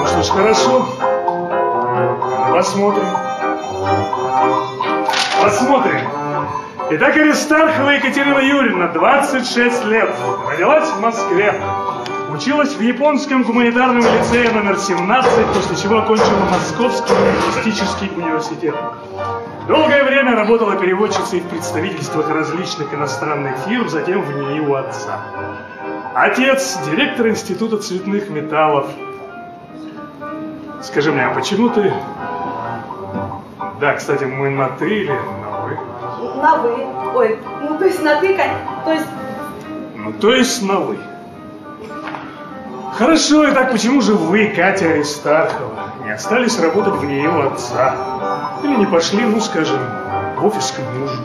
Ну 0.00 0.06
что 0.06 0.22
ж, 0.22 0.28
хорошо. 0.28 0.86
Посмотрим. 2.58 3.04
Посмотрим. 5.40 6.00
Итак, 6.90 7.16
Аристархова 7.16 7.90
Екатерина 7.90 8.40
Юрьевна, 8.40 8.88
26 8.88 9.84
лет. 9.84 10.10
Родилась 10.50 10.88
в 10.88 11.00
Москве. 11.00 11.54
Училась 12.32 12.74
в 12.74 12.80
японском 12.80 13.44
гуманитарном 13.44 14.02
лицее 14.02 14.50
номер 14.50 14.76
17, 14.76 15.46
после 15.54 15.76
чего 15.76 15.98
окончила 15.98 16.48
Московский 16.50 17.12
лингвистический 17.14 18.10
университет. 18.16 18.74
Долгое 19.68 20.02
время 20.02 20.34
работала 20.34 20.74
переводчицей 20.74 21.38
в 21.38 21.44
представительствах 21.44 22.28
различных 22.28 22.92
иностранных 22.92 23.56
фирм, 23.68 23.88
затем 23.88 24.22
в 24.22 24.36
НИИ 24.36 24.58
у 24.66 24.74
отца. 24.74 25.20
Отец– 26.12 26.76
директор 26.90 27.28
Института 27.28 27.78
цветных 27.78 28.30
металлов. 28.30 28.86
Скажи 30.82 31.12
мне, 31.12 31.24
а 31.24 31.32
почему 31.32 31.68
ты... 31.68 31.92
Да, 33.80 33.94
кстати, 33.94 34.24
мы 34.24 34.50
на 34.50 34.70
«ты» 34.70 34.88
или 34.88 35.10
на 35.10 35.60
«вы»? 35.60 35.78
На 36.42 36.56
вы. 36.56 36.86
Ой, 37.14 37.38
ну 37.62 37.78
то 37.78 37.84
есть 37.84 38.02
на 38.02 38.20
ты, 38.20 38.36
то 38.84 38.92
есть... 38.92 39.06
Ну, 39.94 40.12
то 40.14 40.32
есть 40.32 40.62
на 40.62 40.80
«вы». 40.80 40.98
Хорошо, 42.94 43.48
итак, 43.48 43.70
почему 43.70 44.00
же 44.00 44.14
вы, 44.14 44.48
Катя 44.48 44.86
Аристархова, 44.86 45.92
не 46.04 46.10
остались 46.10 46.58
работать 46.58 46.94
в 46.94 47.04
нее 47.04 47.30
отца? 47.30 47.94
Или 48.64 48.74
не 48.74 48.86
пошли, 48.86 49.24
ну, 49.24 49.40
скажем, 49.40 49.78
в 50.36 50.46
офис 50.46 50.72
к 50.72 50.80
мужу? 50.98 51.22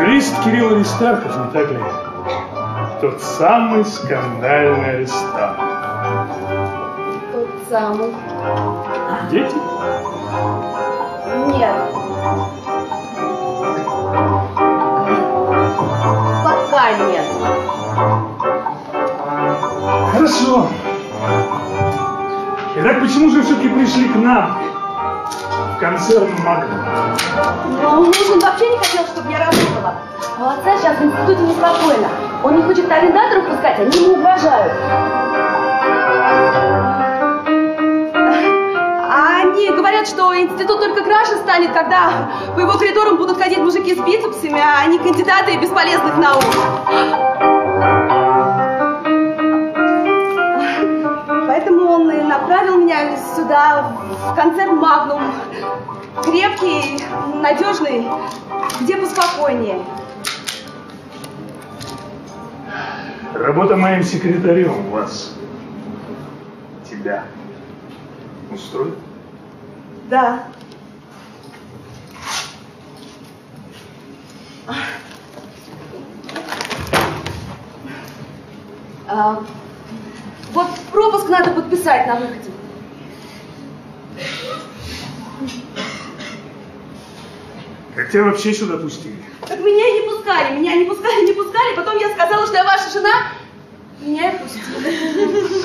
Юрист 0.00 0.44
Кирилл 0.44 0.76
Аристархов, 0.76 1.36
не 1.36 1.50
так 1.50 1.70
ли? 1.72 1.78
Тот 3.00 3.20
самый 3.20 3.84
скандальный 3.84 4.98
арестант. 4.98 5.61
Самый. 7.72 8.14
Дети? 9.30 9.56
Нет. 11.46 11.74
Пока 16.44 16.92
нет. 16.98 17.24
Хорошо. 20.12 20.68
Итак, 22.76 23.00
почему 23.00 23.30
же 23.30 23.42
все-таки 23.42 23.68
пришли 23.70 24.08
к 24.10 24.16
нам? 24.16 24.58
В 25.74 25.80
концерн 25.80 26.28
Магнум. 26.44 26.78
Муж 28.04 28.16
он 28.32 28.40
вообще 28.40 28.68
не 28.68 28.76
хотел, 28.76 29.06
чтобы 29.06 29.30
я 29.30 29.38
работала. 29.38 29.94
А 30.38 30.44
у 30.44 30.48
отца 30.48 30.76
сейчас 30.76 30.98
в 30.98 31.04
институте 31.04 31.40
неспокойно. 31.40 32.08
Он 32.44 32.54
не 32.54 32.62
хочет 32.64 32.92
арендаторов 32.92 33.46
пускать, 33.46 33.78
они 33.78 33.96
ему 33.96 34.16
угрожают. 34.16 34.72
Они 39.52 39.68
говорят, 39.68 40.08
что 40.08 40.34
институт 40.34 40.80
только 40.80 41.04
краше 41.04 41.36
станет, 41.36 41.74
когда 41.74 42.30
по 42.54 42.60
его 42.60 42.72
коридорам 42.72 43.18
будут 43.18 43.36
ходить 43.36 43.58
мужики 43.58 43.94
с 43.94 43.98
бицепсами, 43.98 44.58
а 44.58 44.86
не 44.86 44.98
кандидаты 44.98 45.58
бесполезных 45.58 46.16
наук. 46.16 46.42
Поэтому 51.46 51.84
он 51.84 52.10
и 52.10 52.22
направил 52.22 52.78
меня 52.78 53.14
сюда, 53.36 53.92
в 54.08 54.34
концерн 54.34 54.76
Магнум. 54.76 55.20
Крепкий, 56.24 57.04
надежный, 57.42 58.08
где 58.80 58.96
поспокойнее. 58.96 59.84
Работа 63.34 63.76
моим 63.76 64.02
секретарем 64.02 64.90
вас, 64.90 65.34
тебя, 66.88 67.24
устроит? 68.50 68.94
Да. 70.12 70.44
А, 79.08 79.42
вот 80.52 80.66
пропуск 80.90 81.30
надо 81.30 81.52
подписать 81.52 82.06
на 82.06 82.16
выходе. 82.16 82.50
Как 87.94 88.10
тебя 88.10 88.24
вообще 88.24 88.52
сюда 88.52 88.76
пустили? 88.76 89.16
Так 89.48 89.60
меня 89.60 89.92
не 89.92 90.10
пускали, 90.10 90.58
меня 90.58 90.76
не 90.76 90.84
пускали, 90.84 91.24
не 91.24 91.32
пускали. 91.32 91.74
Потом 91.74 91.96
я 91.96 92.10
сказала, 92.10 92.46
что 92.46 92.56
я 92.56 92.64
ваша 92.64 92.90
жена. 92.90 93.28
Меня 94.02 94.32
и 94.32 94.38
пустили. 94.38 95.64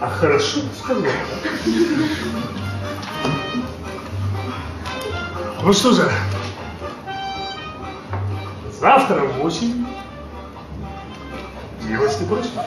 А 0.00 0.08
хорошо 0.08 0.60
сказал. 0.80 1.10
Ну 5.62 5.72
что 5.72 5.92
же, 5.92 6.10
завтра 8.80 9.20
в 9.22 9.38
8 9.40 9.86
милости 11.82 12.24
просим. 12.24 12.50
А 12.58 12.66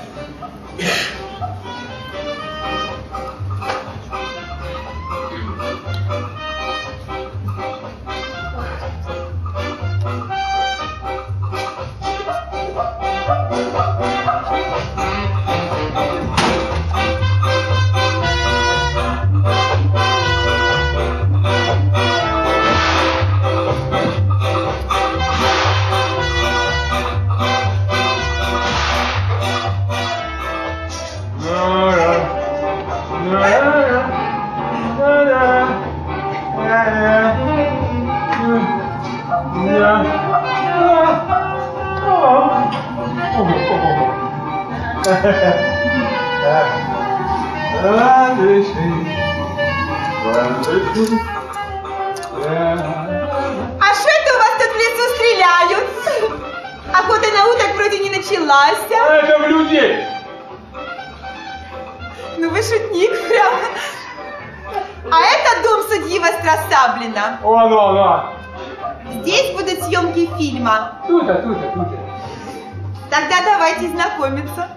знакомиться. 74.12 74.70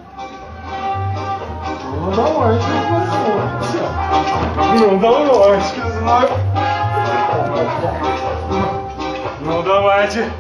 Ну, 1.95 2.13
давайте 2.13 2.65
знакомимся. 2.89 3.83
Ну, 4.75 4.99
давайте. 4.99 5.83
Ну, 9.41 9.63
давайте. 9.63 10.31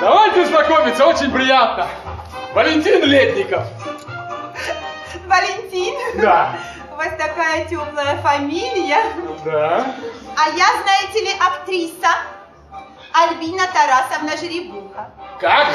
Давайте 0.00 0.46
знакомиться, 0.46 1.06
очень 1.06 1.30
приятно. 1.30 1.86
Валентин 2.54 3.02
Летников. 3.04 3.64
Валентин. 5.26 5.94
Да. 6.20 6.52
У 6.92 6.96
вас 6.96 7.10
такая 7.18 7.64
теплая 7.66 8.16
фамилия. 8.18 9.02
Да. 9.44 9.84
А 10.36 10.48
я, 10.50 10.66
знаете 10.82 11.20
ли, 11.20 11.30
актриса 11.38 12.08
Альбина 13.12 13.64
Тарасовна 13.72 14.36
Жеребуха. 14.36 15.10
Как? 15.40 15.68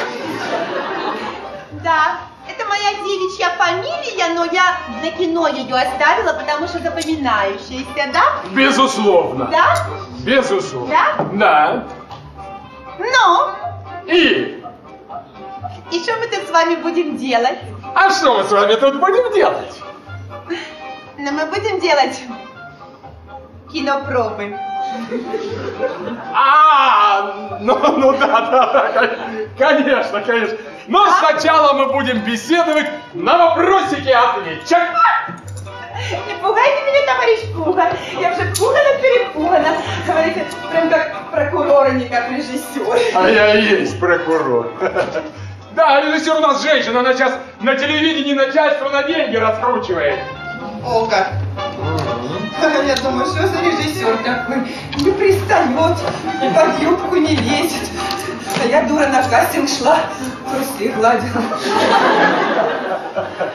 Да, 1.82 2.18
это 2.48 2.64
моя 2.66 2.94
девичья 3.04 3.50
фамилия, 3.56 4.34
но 4.34 4.44
я 4.44 4.76
для 5.00 5.10
кино 5.12 5.48
ее 5.48 5.74
оставила, 5.74 6.32
потому 6.34 6.66
что 6.68 6.78
запоминающаяся, 6.78 8.12
да? 8.12 8.22
Безусловно. 8.52 9.46
Да? 9.46 9.74
Безусловно. 10.20 10.94
Да? 10.94 11.24
Да. 11.32 11.84
Ну, 12.98 14.12
И? 14.12 14.62
и 15.90 16.02
что 16.02 16.16
мы 16.16 16.26
тут 16.26 16.46
с 16.46 16.50
вами 16.50 16.76
будем 16.76 17.16
делать? 17.16 17.58
А 17.94 18.10
что 18.10 18.38
мы 18.38 18.44
с 18.44 18.50
вами 18.52 18.74
тут 18.74 19.00
будем 19.00 19.32
делать? 19.32 19.80
Ну, 21.16 21.32
мы 21.32 21.46
будем 21.46 21.80
делать 21.80 22.20
кинопробы. 23.72 24.56
А, 26.32 27.58
ну, 27.60 27.76
ну 27.98 28.12
да, 28.12 28.40
да, 28.40 28.72
да, 28.72 29.08
конечно, 29.58 30.20
конечно. 30.20 30.58
Но 30.86 31.10
сначала 31.18 31.72
мы 31.72 31.92
будем 31.92 32.20
беседовать 32.20 32.86
на 33.14 33.38
вопросики 33.38 34.10
ответ. 34.10 34.66
Чак. 34.68 34.90
Не 36.26 36.34
пугайте 36.42 36.82
меня, 36.82 37.06
товарищ 37.06 37.40
Пуга. 37.54 37.92
Я 38.20 38.32
уже 38.32 38.52
пугана-перепугана. 38.54 39.76
Говорите, 40.06 40.44
прям 40.70 40.90
как 40.90 41.30
прокурор, 41.30 41.86
а 41.86 41.90
не 41.90 42.06
как 42.08 42.30
режиссер. 42.30 42.98
А 43.14 43.28
я 43.28 43.54
и 43.54 43.80
есть 43.80 43.98
прокурор. 43.98 44.70
Да, 45.74 46.00
режиссер 46.02 46.36
у 46.36 46.40
нас 46.40 46.62
женщина, 46.62 47.00
она 47.00 47.14
сейчас 47.14 47.36
на 47.58 47.74
телевидении 47.74 48.32
начальство 48.32 48.90
на 48.90 49.02
деньги 49.02 49.34
раскручивает. 49.34 50.20
О, 50.86 51.06
как. 51.06 51.32
Я 52.60 52.94
думаю, 53.02 53.26
что 53.26 53.46
за 53.46 53.60
режиссер 53.60 54.16
такой? 54.24 54.56
Не 55.00 55.10
пристает, 55.12 55.70
под 56.54 56.82
юбку 56.82 57.16
не 57.16 57.34
лезет. 57.36 57.88
А 58.62 58.66
я 58.66 58.82
дура 58.84 59.06
на 59.08 59.22
кастинг 59.22 59.68
шла, 59.68 59.98
трусы 60.50 60.92
гладила. 60.92 61.42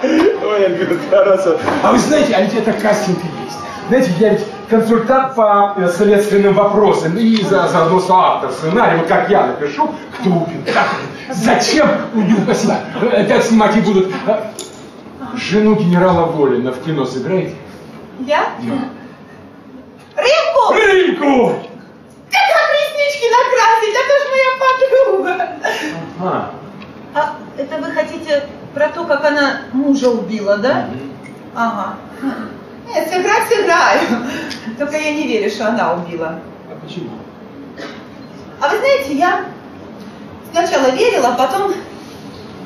Ой, 0.04 0.66
Альбина 0.66 1.00
Тарасова. 1.10 1.60
А 1.84 1.91
вы 1.91 1.97
знаете, 2.00 2.34
а 2.36 2.41
ведь 2.41 2.54
это 2.56 2.74
кастинг 2.74 3.18
есть. 3.18 3.58
Знаете, 3.88 4.12
я 4.20 4.30
ведь 4.34 4.45
консультант 4.70 5.36
по 5.36 5.74
э, 5.78 5.89
следственным 5.89 6.54
вопросам 6.54 7.18
и 7.18 7.41
за, 7.43 7.68
заодно 7.70 8.00
соавтор 8.00 8.52
сценария. 8.52 8.97
Вот 8.97 9.08
как 9.08 9.30
я 9.30 9.47
напишу, 9.47 9.89
кто 10.20 10.30
убил, 10.30 10.62
как, 10.72 10.89
зачем 11.34 11.89
убил, 12.14 12.38
спасибо. 12.43 12.76
Э, 13.02 13.26
Как 13.26 13.41
снимать 13.43 13.76
и 13.78 13.82
будут. 13.82 14.12
Э, 14.28 14.41
Жену 15.36 15.76
генерала 15.76 16.26
Волина 16.26 16.72
в 16.72 16.84
кино 16.84 17.06
сыграете? 17.06 17.56
Я? 18.26 18.49
Римку! 20.15 20.74
Римку! 20.74 21.65
Как 22.32 22.45
вам 22.55 22.70
реснички 22.76 23.28
накрасить? 23.30 23.95
Это 23.95 24.13
ж 24.20 24.22
моя 24.32 24.51
подруга. 24.59 25.36
А, 26.22 26.51
А 27.15 27.36
это 27.57 27.78
вы 27.78 27.91
хотите 27.91 28.45
про 28.74 28.89
то, 28.89 29.05
как 29.05 29.24
она 29.26 29.61
мужа 29.74 30.09
убила, 30.09 30.57
да? 30.57 30.89
Ага. 31.55 31.97
Нет, 32.88 33.09
сыграть 33.11 33.47
сыграю. 33.47 34.01
Только 34.78 34.97
я 34.97 35.13
не 35.13 35.28
верю, 35.28 35.49
что 35.49 35.67
она 35.70 35.93
убила. 35.93 36.39
а 36.70 36.76
почему? 36.86 37.09
А 38.61 38.67
вы 38.67 38.78
знаете, 38.78 39.13
я 39.13 39.45
сначала 40.51 40.89
верила, 40.91 41.30
а 41.30 41.34
потом 41.36 41.74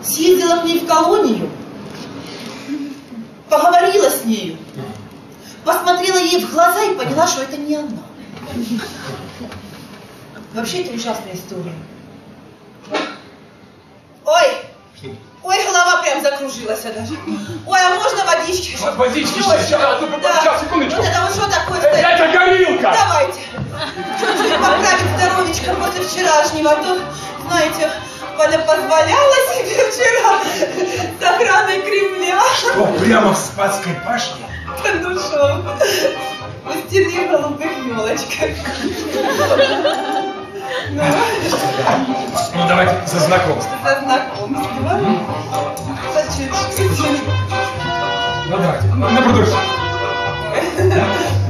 съездила 0.01 0.57
к 0.61 0.63
ней 0.65 0.79
в 0.79 0.87
колонию, 0.87 1.49
поговорила 3.49 4.09
с 4.09 4.25
нею, 4.25 4.57
посмотрела 5.63 6.17
ей 6.17 6.43
в 6.43 6.51
глаза 6.51 6.83
и 6.83 6.95
поняла, 6.95 7.27
что 7.27 7.43
это 7.43 7.57
не 7.57 7.75
она. 7.75 8.03
Вообще 10.53 10.83
это 10.83 10.93
ужасная 10.93 11.33
история. 11.33 11.73
Ой, 14.25 14.47
ой, 15.43 15.63
голова 15.65 16.01
прям 16.01 16.21
закружилась 16.21 16.81
даже. 16.81 17.15
Ой, 17.65 17.79
а 17.79 17.95
можно 17.95 18.25
водички? 18.25 18.77
Вот 18.79 18.95
водички, 18.95 19.39
Точно. 19.39 19.59
сейчас, 19.63 20.01
ну, 20.01 20.07
сейчас, 20.21 20.61
секундочку. 20.61 21.01
Вот 21.01 21.07
это 21.09 21.21
вот 21.21 21.31
что 21.35 21.49
такое? 21.49 21.81
Э, 21.81 21.97
это 21.97 22.37
горилка. 22.37 22.95
Давайте. 22.95 23.39
Чуть-чуть 24.19 24.55
поправить 24.55 25.17
здоровечко 25.17 25.73
после 25.75 26.03
вчерашнего, 26.05 26.71
а 26.71 26.75
то, 26.75 26.99
знаете, 27.47 27.91
Валя 28.37 28.59
позволяла 28.59 29.35
себе 29.53 29.91
вчера 29.91 30.39
с 31.19 31.23
охраной 31.23 31.81
Кремля. 31.81 32.41
Что, 32.57 32.85
прямо 32.99 33.33
в 33.33 33.37
Спасской 33.37 33.93
башне? 34.05 34.52
Под 34.81 35.01
душом. 35.01 35.65
У 36.65 36.87
стены 36.87 37.27
в 37.27 37.31
голубых 37.31 37.71
елочках. 37.85 38.49
Ну, 40.91 41.03
Ну, 42.55 42.67
давайте 42.67 42.95
за 43.07 43.19
знакомство. 43.19 43.77
за 43.83 43.99
знакомство. 44.01 44.99
За 46.13 46.21
чуть-чуть. 46.37 47.21
Ну, 48.49 48.57
давайте, 48.57 48.87
на 48.87 49.21
продолжение. 49.21 49.59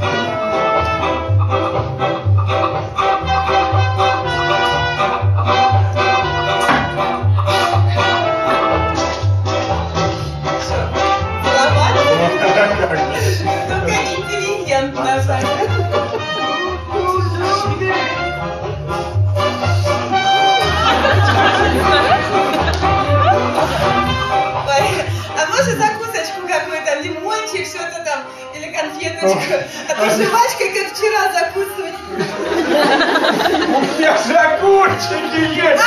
конфеточку, 29.32 29.78
а 29.88 29.94
то 29.94 30.10
жвачкой, 30.10 30.68
как 30.70 30.92
вчера, 30.94 31.32
закусывать. 31.32 31.94
У 32.14 33.80
меня 33.80 34.16
же 34.18 34.34
огурчики 34.36 35.40
есть! 35.56 35.82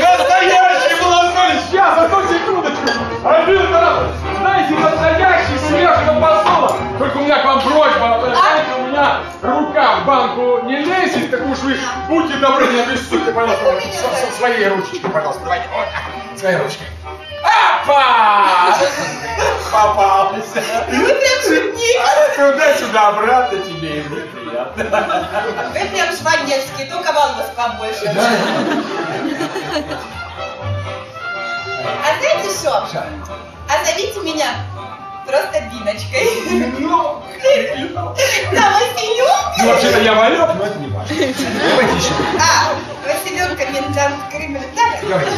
Настоящий 0.00 1.02
молодой! 1.02 1.52
Сейчас, 1.68 1.98
одну 1.98 2.22
секундочку! 2.28 2.86
Раз! 3.24 4.10
Знаете, 4.38 4.74
настоящий 4.74 5.58
свежего 5.68 6.20
посола! 6.20 6.76
Только 6.98 7.16
у 7.16 7.20
меня 7.24 7.38
к 7.38 7.44
вам 7.44 7.60
просьба, 7.62 8.18
вы 8.20 8.34
знаете, 8.34 8.70
у 8.78 8.86
меня 8.86 9.20
рука 9.42 9.96
в 9.96 10.04
банку 10.06 10.60
не 10.66 10.76
лезет, 10.76 11.30
так 11.30 11.44
уж 11.46 11.58
вы 11.60 11.76
будьте 12.08 12.34
добры, 12.36 12.66
не 12.68 12.80
обессудьте, 12.80 13.32
пожалуйста, 13.32 13.80
со- 13.92 14.36
своей 14.38 14.68
ручечкой, 14.68 15.10
пожалуйста, 15.10 15.42
давайте, 15.42 15.66
вот 15.74 16.38
своей 16.38 16.56
ручкой. 16.58 16.86
Апа! 17.42 18.76
Попалась! 19.72 20.44
Вы 20.88 21.06
прям. 21.06 21.71
Туда-сюда, 22.36 23.08
обратно 23.08 23.58
тебе 23.58 24.00
и 24.00 24.02
мне 24.08 24.20
приятно. 24.22 24.84
Вы 25.72 25.88
прям 25.88 26.16
шванецкий, 26.16 26.86
только 26.90 27.12
волос 27.12 27.46
побольше. 27.56 28.14
А 31.84 32.18
знаете 32.18 32.50
что? 32.58 32.88
А 33.68 33.84
зовите 33.84 34.20
меня 34.20 34.54
просто 35.26 35.60
Диночкой. 35.72 36.70
Ну, 36.78 37.22
Да, 38.52 38.70
Василек. 38.70 39.28
Ну, 39.58 39.68
вообще-то 39.68 40.00
я 40.00 40.14
валек, 40.14 40.48
но 40.58 40.64
это 40.66 40.78
не 40.78 40.88
важно. 40.88 41.14
Давайте 41.16 41.96
еще. 41.96 42.12
А, 42.38 42.74
Василек, 43.06 43.56
комендант 43.58 44.16
Кремля. 44.30 44.60
Давайте. 44.74 45.32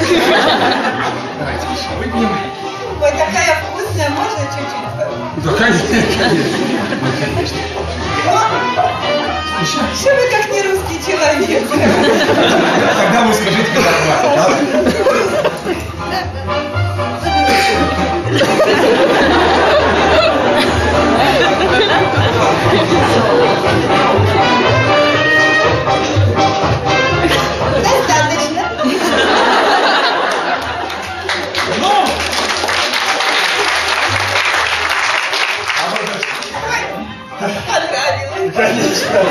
Давайте 1.39 1.67
еще 1.67 1.89
выпьем. 1.99 2.39
Ой, 3.03 3.11
такая 3.11 3.63
вкусная, 3.95 4.11
можно 4.11 4.45
чуть-чуть? 4.47 5.45
Да, 5.45 5.53
конечно, 5.53 5.89
конечно. 6.19 7.59
Что 9.95 10.11
вы 10.15 10.23
как 10.31 10.51
не 10.51 10.63
русский 10.63 10.99
человек? 11.07 11.63
Тогда 12.97 13.23
вы 13.23 13.35
скажите, 13.35 13.71
когда 13.75 13.91
хватит, 38.15 38.55
Эхо, 38.55 39.25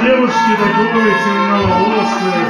девушке 0.00 0.56
такой 0.58 1.14
темноволосой. 1.24 2.44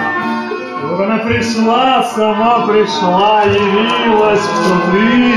Вот 0.83 1.01
она 1.01 1.19
пришла, 1.19 2.03
сама 2.03 2.67
пришла, 2.67 3.43
явилась, 3.43 4.41
кто 4.41 4.93
ты. 4.93 5.35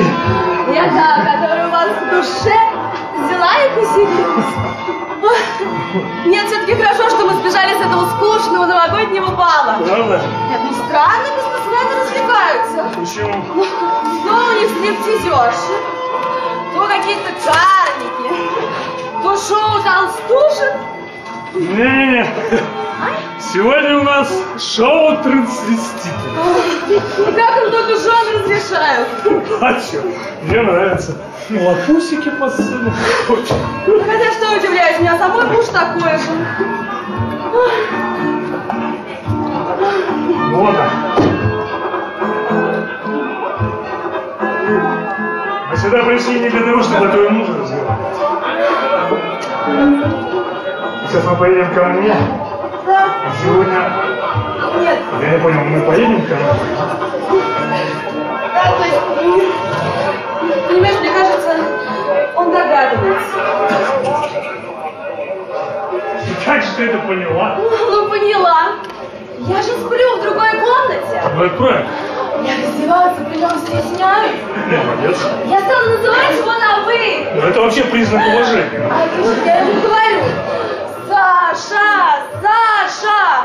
Я 0.74 0.86
та, 0.90 1.26
которая 1.26 1.68
у 1.68 1.72
вас 1.72 1.90
в 1.90 2.10
душе 2.10 2.58
взяла 3.18 3.54
и 3.58 3.70
поселилась. 3.76 4.46
Нет, 6.26 6.48
все-таки 6.48 6.76
хорошо, 6.76 7.10
что 7.10 7.26
мы 7.26 7.34
сбежали 7.34 7.74
с 7.78 7.86
этого 7.86 8.06
скучного 8.12 8.66
новогоднего 8.66 9.28
бала. 9.32 9.78
Правда? 9.86 10.22
Нет, 10.50 10.62
ну 10.64 10.74
странно 10.86 11.28
бизнесмены 11.36 11.92
развлекаются. 12.02 13.00
Почему? 13.00 13.46
Ну, 13.56 13.66
то 14.26 14.32
у 14.48 14.52
них 14.54 14.70
стриптизерши, 14.70 15.76
то 16.74 16.88
какие-то 16.88 17.32
карлики, 17.44 18.30
то 19.24 19.38
шоу 19.38 19.84
толстушек. 19.84 20.74
Не-не-не. 21.54 22.26
Сегодня 23.40 24.00
у 24.00 24.04
нас 24.04 24.32
шоу 24.58 25.18
трансвеститы. 25.22 26.30
И 26.88 27.00
как 27.34 27.58
им 27.64 27.72
только 27.72 27.98
жен 27.98 28.36
разрешают? 28.36 29.08
А 29.60 29.74
чё? 29.74 30.02
Мне 30.44 30.62
нравится. 30.62 31.18
Лопусики 31.50 32.30
по. 32.30 32.46
Очень. 32.46 33.60
Хотя 34.06 34.32
что 34.32 34.56
удивляюсь, 34.58 35.00
меня 35.00 35.18
самой 35.18 35.46
муж 35.48 35.66
такой 35.66 36.18
же. 36.18 36.32
Вот. 40.52 40.76
Мы 45.70 45.76
сюда 45.78 46.04
пришли 46.04 46.40
не 46.40 46.50
для 46.50 46.62
того, 46.62 46.82
чтобы 46.84 47.08
о 47.08 47.10
твоем 47.10 47.34
муже 47.34 47.54
разговаривать. 47.60 48.18
Сейчас 51.12 51.26
мы 51.26 51.36
поедем 51.36 51.74
ко 51.74 51.84
мне. 51.88 52.14
А 52.14 53.32
сегодня... 53.44 53.92
Нет. 54.82 55.00
Я 55.22 55.30
не 55.32 55.40
понял, 55.44 55.60
мы 55.66 55.82
поедем 55.82 56.22
ко 56.26 56.36
мне? 56.36 56.46
Да, 58.54 58.72
то 58.78 58.84
есть, 58.86 59.02
м, 59.22 59.42
понимаешь, 60.70 61.00
мне 61.02 61.10
кажется, 61.12 61.56
он 62.36 62.52
догадывается. 62.54 63.38
И 66.30 66.46
как 66.46 66.62
же 66.62 66.68
ты 66.78 66.86
это 66.86 66.98
поняла? 67.00 67.58
Ну, 67.60 68.10
поняла. 68.10 68.62
Я 69.40 69.62
же 69.62 69.70
сплю 69.72 70.18
в 70.18 70.22
другой 70.24 70.52
комнате. 70.52 71.24
Ну, 71.36 71.44
это 71.44 71.56
правильно. 71.58 71.90
Я 72.44 72.54
раздеваться 72.66 73.22
при 73.30 73.38
нем 73.38 73.52
стесняюсь. 73.60 74.40
Молодец. 74.86 75.18
Я 75.48 75.60
стала 75.60 75.88
называть 75.90 76.38
его 76.38 76.52
на 76.54 76.86
«вы». 76.86 77.28
Ну, 77.36 77.42
это 77.50 77.60
вообще 77.62 77.84
признак 77.84 78.22
уважения. 78.34 78.90
А 78.90 79.08
вот 79.22 79.46
я 79.46 79.60
ему 79.60 79.74
говорю, 79.82 80.24
Саша, 81.12 82.24
Саша. 82.42 83.44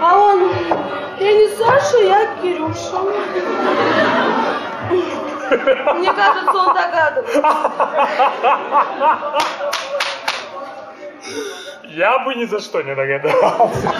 А 0.00 0.16
он, 0.16 0.50
я 1.18 1.32
не 1.34 1.48
Саша, 1.48 1.98
я 1.98 2.26
Кирюша. 2.40 2.98
Мне 5.94 6.10
кажется, 6.10 6.54
он 6.54 6.74
догадывается. 6.74 7.42
Я 11.84 12.18
бы 12.20 12.34
ни 12.34 12.46
за 12.46 12.60
что 12.60 12.80
не 12.80 12.94
догадался. 12.94 13.94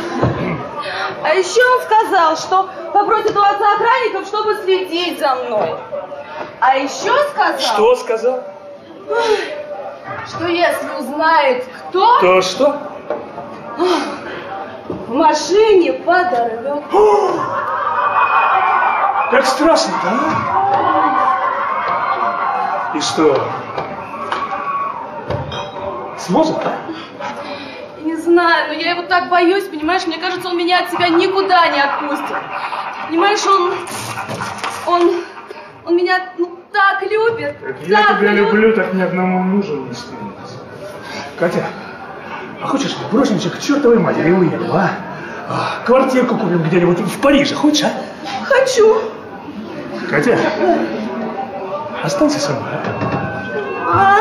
А 1.23 1.35
еще 1.35 1.61
он 1.63 1.83
сказал, 1.83 2.37
что 2.39 2.71
попросит 2.95 3.37
у 3.37 3.41
отца 3.41 3.75
охранников, 3.75 4.27
чтобы 4.27 4.55
следить 4.65 5.19
за 5.19 5.35
мной. 5.35 5.77
А 6.61 6.79
еще 6.79 7.13
сказал... 7.29 7.59
Что 7.61 7.97
сказал? 7.97 8.43
Что 10.27 10.47
если 10.47 10.89
узнает 10.99 11.67
кто... 11.91 12.21
То 12.21 12.41
что? 12.41 12.92
В 15.07 15.15
машине 15.15 15.93
подорвет. 15.95 16.83
Как 19.31 19.47
страшно-то, 19.47 20.09
а? 20.09 20.53
И 22.95 23.01
что? 23.01 23.43
Сможет? 26.19 26.59
Не 28.03 28.17
знаю, 28.17 28.69
но 28.69 28.75
я 28.75 28.91
его 28.91 29.03
так 29.03 29.29
боюсь, 29.31 29.65
понимаешь? 29.65 30.07
Мне 30.07 30.19
кажется, 30.19 30.49
он 30.49 30.57
меня 30.57 30.81
от 30.81 30.91
себя 30.91 31.09
никуда 31.09 31.67
не 31.69 31.81
отпустит. 31.81 32.37
Понимаешь, 33.09 33.47
он... 33.47 33.73
Он... 34.87 35.23
Он 35.85 35.97
меня 35.97 36.33
ну, 36.39 36.59
так 36.71 37.03
любит. 37.03 37.57
Я 37.87 38.07
так 38.07 38.19
тебя 38.19 38.33
любит. 38.33 38.53
люблю, 38.53 38.73
так 38.77 38.93
ни 38.93 39.03
одному 39.03 39.41
мужу 39.41 39.77
не 39.77 39.95
снилось. 39.95 40.57
Катя, 41.39 41.67
а 42.63 42.67
хочешь, 42.67 42.97
бросимся 43.11 43.51
к 43.51 43.61
чертовой 43.61 43.99
матери 43.99 44.29
и 44.29 44.33
уедем, 44.33 44.65
а? 44.73 44.91
А, 45.49 45.85
Квартирку 45.85 46.37
купим 46.37 46.63
где-нибудь 46.63 47.01
в 47.01 47.19
Париже, 47.21 47.55
хочешь, 47.55 47.85
а? 47.85 47.91
Хочу. 48.47 48.99
Катя, 50.09 50.39
останься 52.03 52.39
со 52.41 52.53
мной, 52.53 52.71
а? 53.87 54.17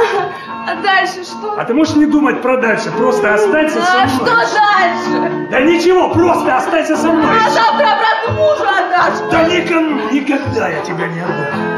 А, 0.67 0.71
а 0.71 0.75
дальше 0.81 1.23
что? 1.23 1.55
А 1.57 1.65
ты 1.65 1.73
можешь 1.73 1.95
не 1.95 2.05
думать 2.05 2.41
про 2.41 2.57
дальше, 2.57 2.91
просто 2.91 3.33
останься 3.33 3.81
со 3.81 3.93
А 3.93 4.05
мной. 4.05 4.09
что 4.15 4.25
дальше? 4.25 5.47
Да 5.51 5.59
ничего, 5.61 6.09
просто 6.09 6.57
останься 6.57 6.95
со 6.97 7.07
мной. 7.11 7.35
А 7.45 7.49
завтра 7.49 7.87
обратно 7.93 8.33
мужу 8.33 8.63
отдашь? 8.63 9.31
Да 9.31 9.43
никому, 9.43 10.11
никогда 10.11 10.67
я 10.69 10.81
тебя 10.81 11.07
не 11.07 11.19
отдам. 11.21 11.71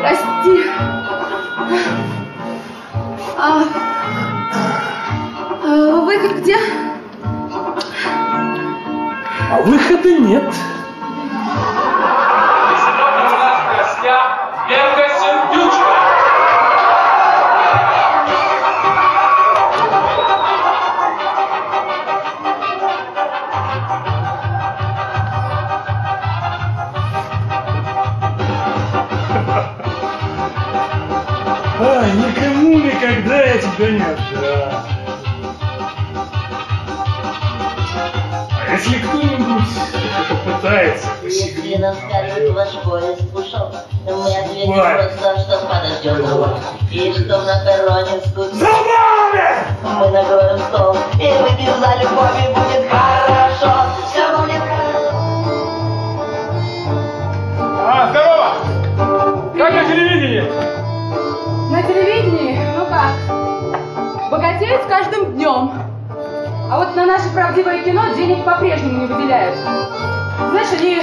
Прости. 0.00 0.64
А, 3.42 3.64
а, 5.62 6.00
выход 6.02 6.42
где? 6.42 6.56
А 9.50 9.62
выхода 9.62 10.18
нет. 10.18 10.44
Если 38.80 38.98
кто-нибудь 39.06 39.68
попытается 40.28 41.08
посягнуть 41.22 41.64
Если 41.64 41.76
нам 41.76 41.94
скажут, 41.94 42.54
ваш 42.54 42.70
поезд 42.82 43.22
ушел, 43.34 43.74
мы 44.06 44.12
ответим 44.12 44.72
просто, 44.72 45.40
что 45.40 45.66
подождем 45.66 46.18
его. 46.18 46.48
И 46.90 47.12
что 47.12 47.42
на 47.42 47.64
перроне 47.64 48.20
скучно. 48.26 48.54
Забаве! 48.54 49.66
Мы 49.82 50.08
накроем 50.10 50.58
стол 50.58 50.96
и 51.14 51.28
выпьем 51.42 51.78
за 51.80 51.96
любовь, 52.00 52.36
и 52.38 52.48
будет 52.48 52.90
хорошо. 52.90 53.90
Все 54.10 54.38
будет 54.38 54.62
А, 57.82 58.08
здорово! 58.10 58.48
Как 59.58 59.74
на 59.74 59.84
телевидении? 59.84 60.44
На 61.70 61.82
телевидении? 61.82 62.66
Ну 62.76 62.86
как? 62.86 64.30
Богатеют 64.30 64.82
с 64.82 64.86
каждым 64.86 65.34
днем. 65.34 65.89
А 66.70 66.78
вот 66.78 66.94
на 66.94 67.04
наше 67.04 67.28
правдивое 67.30 67.82
кино 67.82 68.14
денег 68.14 68.44
по-прежнему 68.44 69.00
не 69.00 69.06
выделяют. 69.06 69.58
Знаешь, 70.50 70.68
они 70.78 71.02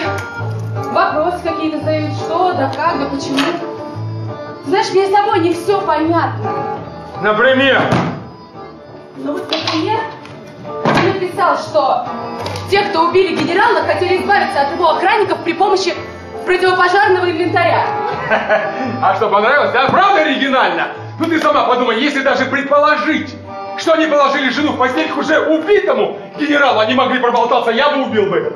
вопросы 0.93 1.39
какие-то 1.43 1.79
задают, 1.79 2.13
что, 2.13 2.53
да 2.53 2.71
как, 2.73 2.97
да 2.97 3.05
почему. 3.07 3.37
Знаешь, 4.65 4.91
мне 4.91 5.07
самой 5.07 5.41
не 5.41 5.53
все 5.53 5.81
понятно. 5.81 6.51
Например? 7.21 7.81
Ну 9.17 9.33
вот, 9.33 9.43
например, 9.51 9.99
он 10.65 11.05
написал, 11.13 11.57
что 11.57 12.05
те, 12.71 12.83
кто 12.83 13.09
убили 13.09 13.35
генерала, 13.35 13.81
хотели 13.81 14.21
избавиться 14.21 14.61
от 14.61 14.71
его 14.71 14.91
охранников 14.91 15.39
при 15.39 15.51
помощи 15.51 15.93
противопожарного 16.45 17.29
инвентаря. 17.29 17.83
А 19.01 19.15
что, 19.15 19.29
понравилось? 19.29 19.71
Да, 19.71 19.87
правда 19.89 20.21
оригинально? 20.21 20.87
Ну 21.19 21.25
ты 21.25 21.39
сама 21.39 21.65
подумай, 21.65 21.99
если 21.99 22.21
даже 22.21 22.45
предположить, 22.45 23.35
что 23.77 23.93
они 23.93 24.07
положили 24.07 24.49
жену 24.49 24.73
в 24.73 24.77
постель 24.77 25.11
к 25.11 25.17
уже 25.17 25.39
убитому 25.39 26.17
генералу, 26.39 26.79
они 26.79 26.93
могли 26.93 27.19
проболтаться, 27.19 27.71
я 27.71 27.89
бы 27.91 28.03
убил 28.05 28.29
бы. 28.29 28.53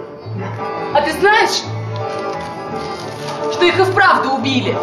А 0.93 1.01
ты 1.01 1.11
знаешь, 1.11 1.63
что 3.53 3.65
их 3.65 3.79
и 3.79 3.83
вправду 3.83 4.31
убили? 4.31 4.75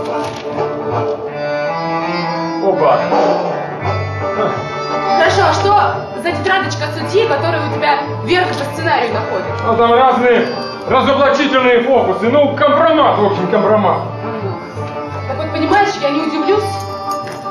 Опа. 2.64 3.00
Хорошо, 5.18 5.42
а 5.48 5.52
что 5.52 6.22
за 6.22 6.32
тетрадочка 6.32 6.84
судьи, 6.96 7.26
которую 7.26 7.68
у 7.68 7.74
тебя 7.74 7.98
вверх 8.24 8.48
по 8.48 8.64
сценарию 8.72 9.12
находит? 9.12 9.46
Ну 9.64 9.76
там 9.76 9.92
разные 9.92 10.46
разоблачительные 10.88 11.82
фокусы. 11.82 12.28
Ну, 12.30 12.54
компромат, 12.56 13.18
в 13.18 13.26
общем, 13.26 13.46
компромат. 13.48 13.98
Так 15.28 15.36
вот, 15.36 15.52
понимаешь, 15.52 15.90
я 16.00 16.10
не 16.10 16.22
удивлюсь, 16.22 16.64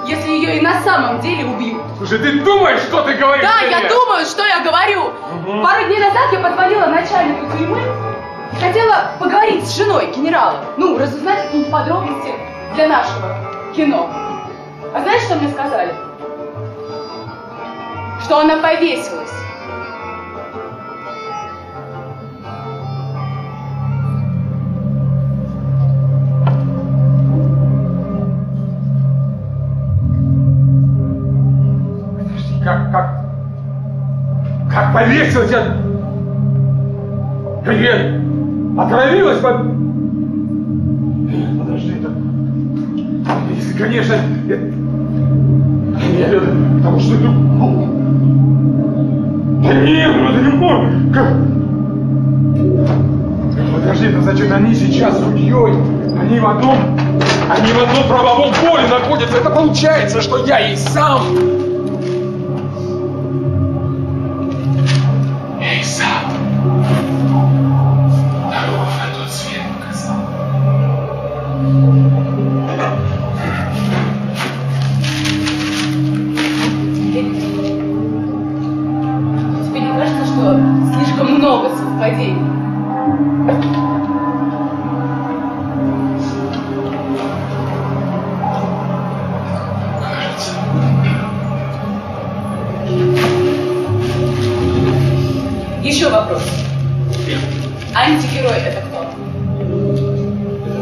если 0.07 0.29
ее 0.29 0.57
и 0.57 0.61
на 0.61 0.81
самом 0.81 1.19
деле 1.19 1.45
убьют. 1.45 1.81
Слушай, 1.97 2.19
ты 2.19 2.39
думаешь, 2.39 2.79
что 2.81 3.01
ты 3.03 3.13
говоришь? 3.15 3.45
Да, 3.45 3.59
я 3.67 3.81
нет? 3.81 3.89
думаю, 3.91 4.25
что 4.25 4.45
я 4.45 4.61
говорю. 4.61 5.11
Мгм. 5.45 5.63
Пару 5.63 5.85
дней 5.85 5.99
назад 5.99 6.31
я 6.31 6.39
позвонила 6.39 6.85
начальнику 6.85 7.45
тюрьмы 7.57 7.81
и 8.53 8.55
хотела 8.63 9.11
поговорить 9.19 9.65
с 9.67 9.75
женой 9.75 10.11
генерала. 10.15 10.63
Ну, 10.77 10.97
разузнать 10.97 11.43
какие-нибудь 11.43 11.71
подробности 11.71 12.33
для 12.75 12.87
нашего 12.87 13.35
кино. 13.75 14.09
А 14.93 15.01
знаешь, 15.01 15.23
что 15.23 15.35
мне 15.35 15.49
сказали? 15.49 15.93
Что 18.23 18.39
она 18.39 18.57
повесилась. 18.57 19.31
Как 35.07 35.15
повесилась 35.15 35.51
я... 35.51 35.77
Нет, 37.73 38.21
отравилась 38.77 39.39
под... 39.39 39.57
Подожди, 41.59 41.93
это... 41.99 42.11
Если, 43.55 43.77
конечно... 43.77 44.13
это- 44.13 44.73
Нет, 46.17 46.33
это... 46.33 46.45
Потому 46.77 46.99
что 46.99 47.15
ну, 47.15 47.89
Да 49.63 49.73
нет, 49.73 50.11
ну 50.15 50.29
это 50.29 50.41
не 50.41 50.51
может. 50.55 51.13
Как... 51.13 51.27
Подожди, 53.73 54.07
это 54.07 54.21
значит, 54.21 54.51
они 54.51 54.73
сейчас 54.73 55.19
судьей. 55.19 55.73
Они 56.19 56.39
в 56.39 56.47
одном... 56.47 56.77
Они 57.49 57.71
в 57.71 57.79
одном 57.83 58.07
правовом 58.07 58.53
поле 58.61 58.87
находятся. 58.87 59.37
Это 59.37 59.49
получается, 59.49 60.21
что 60.21 60.45
я 60.45 60.71
и 60.71 60.75
сам... 60.75 61.21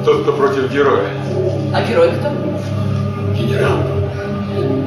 тот, 0.06 0.22
кто 0.22 0.34
против 0.34 0.72
героя. 0.72 1.10
А 1.74 1.82
герой 1.90 2.12
кто? 2.12 2.30
Генерал. 3.36 3.80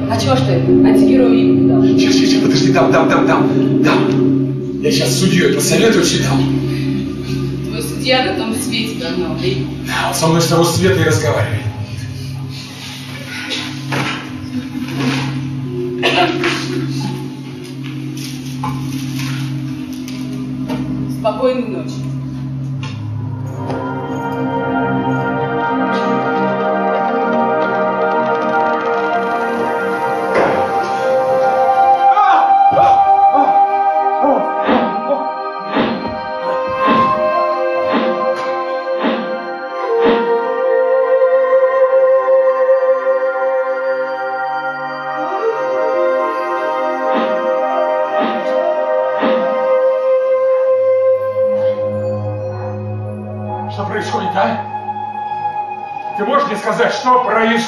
А 0.09 0.19
чего 0.19 0.35
ж 0.35 0.39
ты 0.39 0.53
антигерою 0.53 1.55
не 1.55 1.69
дал? 1.69 1.83
Сейчас, 1.83 2.15
сейчас, 2.15 2.41
подожди, 2.41 2.71
дам, 2.71 2.91
дам, 2.91 3.09
дам, 3.09 3.27
дам, 3.27 3.83
дам. 3.83 4.81
Я 4.81 4.91
сейчас 4.91 5.09
с 5.09 5.19
судьей 5.19 5.53
посоветуюсь 5.53 6.13
и 6.13 6.23
дам. 6.23 6.39
Твой 7.67 7.81
судья 7.83 8.25
на 8.25 8.39
том 8.39 8.55
свете 8.55 8.99
давно, 8.99 9.35
да? 9.35 9.47
Да, 9.85 10.09
он 10.09 10.15
со 10.15 10.27
мной 10.27 10.41
с 10.41 10.47
того 10.47 10.63
света 10.63 11.01
и 11.01 11.03
разговаривает. 11.03 11.68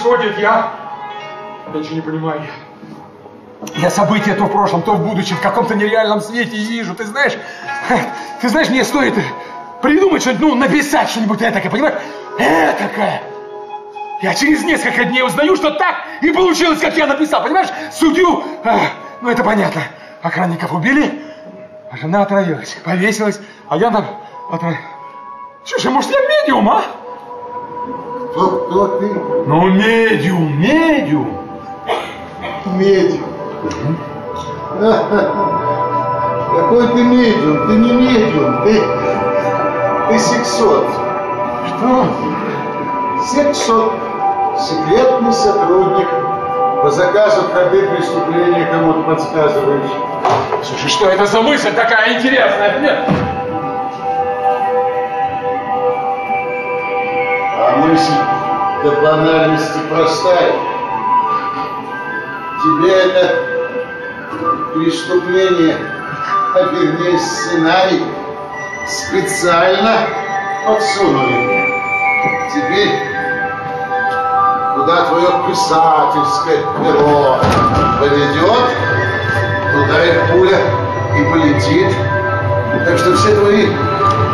Происходит? 0.01 0.37
Я... 0.39 0.71
Я 1.73 1.79
ничего 1.79 1.95
не 1.95 2.01
понимаю. 2.01 2.41
Я 3.75 3.89
события 3.89 4.33
то 4.33 4.45
в 4.45 4.51
прошлом, 4.51 4.81
то 4.81 4.93
в 4.93 5.07
будущем, 5.07 5.35
в 5.35 5.41
каком-то 5.41 5.75
нереальном 5.75 6.19
свете 6.19 6.57
вижу. 6.57 6.95
Ты 6.95 7.05
знаешь, 7.05 7.33
ты 8.41 8.49
знаешь, 8.49 8.69
мне 8.69 8.83
стоит 8.83 9.13
придумать 9.81 10.21
что-нибудь, 10.21 10.41
ну, 10.41 10.55
написать 10.55 11.09
что-нибудь 11.09 11.41
этакое, 11.41 11.71
понимаешь? 11.71 11.95
Этакое. 12.37 13.21
Я 14.21 14.33
через 14.33 14.63
несколько 14.63 15.05
дней 15.05 15.23
узнаю, 15.23 15.55
что 15.55 15.71
так 15.71 15.95
и 16.21 16.31
получилось, 16.31 16.79
как 16.79 16.95
я 16.97 17.07
написал, 17.07 17.43
понимаешь? 17.43 17.69
Судью, 17.91 18.43
а, 18.63 18.79
ну 19.21 19.29
это 19.29 19.43
понятно, 19.43 19.81
охранников 20.21 20.73
убили, 20.73 21.21
а 21.91 21.97
жена 21.97 22.21
отравилась, 22.21 22.77
повесилась, 22.83 23.39
а 23.67 23.77
я 23.77 23.89
там 23.89 24.05
отравилась. 24.51 24.83
Слушай, 25.65 25.91
может 25.91 26.11
я 26.11 26.19
медиум, 26.19 26.69
а? 26.69 26.83
Кто, 28.31 28.47
кто 28.47 28.87
ты? 28.99 29.13
Ну, 29.45 29.69
медиум, 29.71 30.57
медиум. 30.57 31.37
Медиум. 32.65 33.27
Какой 36.55 36.87
ты 36.87 37.03
медиум? 37.03 37.67
Ты 37.67 37.73
не 37.75 37.91
медиум, 37.91 38.63
ты, 38.63 38.81
ты 40.07 40.19
сексот. 40.19 40.87
Что? 41.67 42.05
Сексот. 43.27 43.93
Секретный 44.57 45.33
сотрудник. 45.33 46.07
По 46.83 46.89
заказу 46.89 47.41
ходы 47.53 47.87
преступления 47.89 48.65
кому-то 48.71 49.01
подсказываешь. 49.03 49.91
Слушай, 50.63 50.89
что 50.89 51.09
это 51.09 51.25
за 51.25 51.41
мысль 51.41 51.73
такая 51.73 52.17
интересная? 52.17 52.79
Нет. 52.79 53.09
Мысль 57.77 58.13
до 58.83 58.91
банальности 59.01 59.79
простая. 59.89 60.53
Тебе 62.63 62.91
это 62.91 63.35
преступление, 64.73 65.77
а 66.55 66.61
вернее 66.73 67.19
сценарий, 67.19 68.03
специально 68.87 70.07
подсунули. 70.65 71.61
Теперь, 72.53 72.91
куда 74.75 75.05
твое 75.05 75.29
писательское 75.49 76.57
перо 76.83 77.39
поведет, 77.99 78.67
туда 79.73 80.05
и 80.05 80.31
пуля 80.31 80.59
и 81.17 81.23
полетит. 81.31 81.95
Так 82.85 82.97
что 82.97 83.15
все 83.15 83.35
твои 83.35 83.67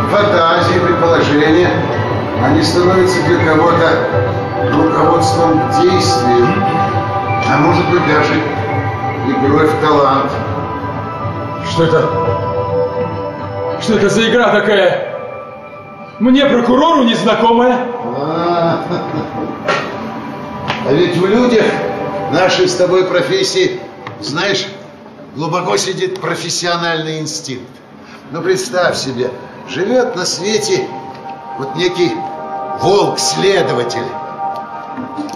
фантазии, 0.09 0.79
предположения, 0.79 1.69
они 2.43 2.61
становятся 2.61 3.21
для 3.23 3.45
кого-то 3.45 4.09
руководством 4.71 5.59
к 5.59 5.81
действию, 5.81 6.47
а 7.49 7.57
может 7.57 7.89
быть 7.89 8.05
даже 8.07 8.41
игрой 9.27 9.67
в 9.67 9.81
талант. 9.81 10.31
Что 11.69 11.83
это? 11.83 12.09
Что 13.81 13.93
это 13.95 14.09
за 14.09 14.29
игра 14.29 14.51
такая? 14.51 15.17
Мне, 16.19 16.45
прокурору, 16.45 17.03
незнакомая. 17.03 17.87
А, 18.17 18.83
а 20.87 20.93
ведь 20.93 21.15
в 21.17 21.25
людях 21.25 21.65
нашей 22.31 22.67
с 22.67 22.75
тобой 22.75 23.05
профессии, 23.05 23.79
знаешь, 24.19 24.67
глубоко 25.35 25.77
сидит 25.77 26.19
профессиональный 26.19 27.19
инстинкт. 27.19 27.69
Ну, 28.31 28.41
представь 28.41 28.97
себе, 28.97 29.29
живет 29.69 30.15
на 30.15 30.25
свете 30.25 30.87
вот 31.57 31.75
некий 31.75 32.11
волк-следователь. 32.81 34.07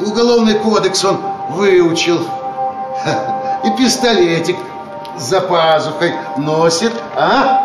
Уголовный 0.05 0.55
кодекс 0.55 1.03
он 1.05 1.19
выучил. 1.49 2.19
И 3.63 3.69
пистолетик 3.71 4.57
за 5.17 5.41
пазухой 5.41 6.13
носит, 6.37 6.93
а? 7.15 7.61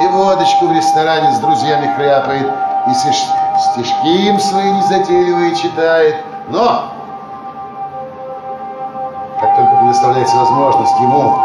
И 0.00 0.06
водочку 0.08 0.66
в 0.66 0.72
ресторане 0.72 1.32
с 1.32 1.38
друзьями 1.38 1.92
хряпает, 1.96 2.52
и 2.86 2.94
стишки 2.94 4.28
им 4.28 4.38
свои 4.38 4.70
незатейливые 4.72 5.56
читает. 5.56 6.16
Но, 6.48 6.84
как 9.40 9.56
только 9.56 9.76
предоставляется 9.76 10.36
возможность 10.36 11.00
ему 11.00 11.38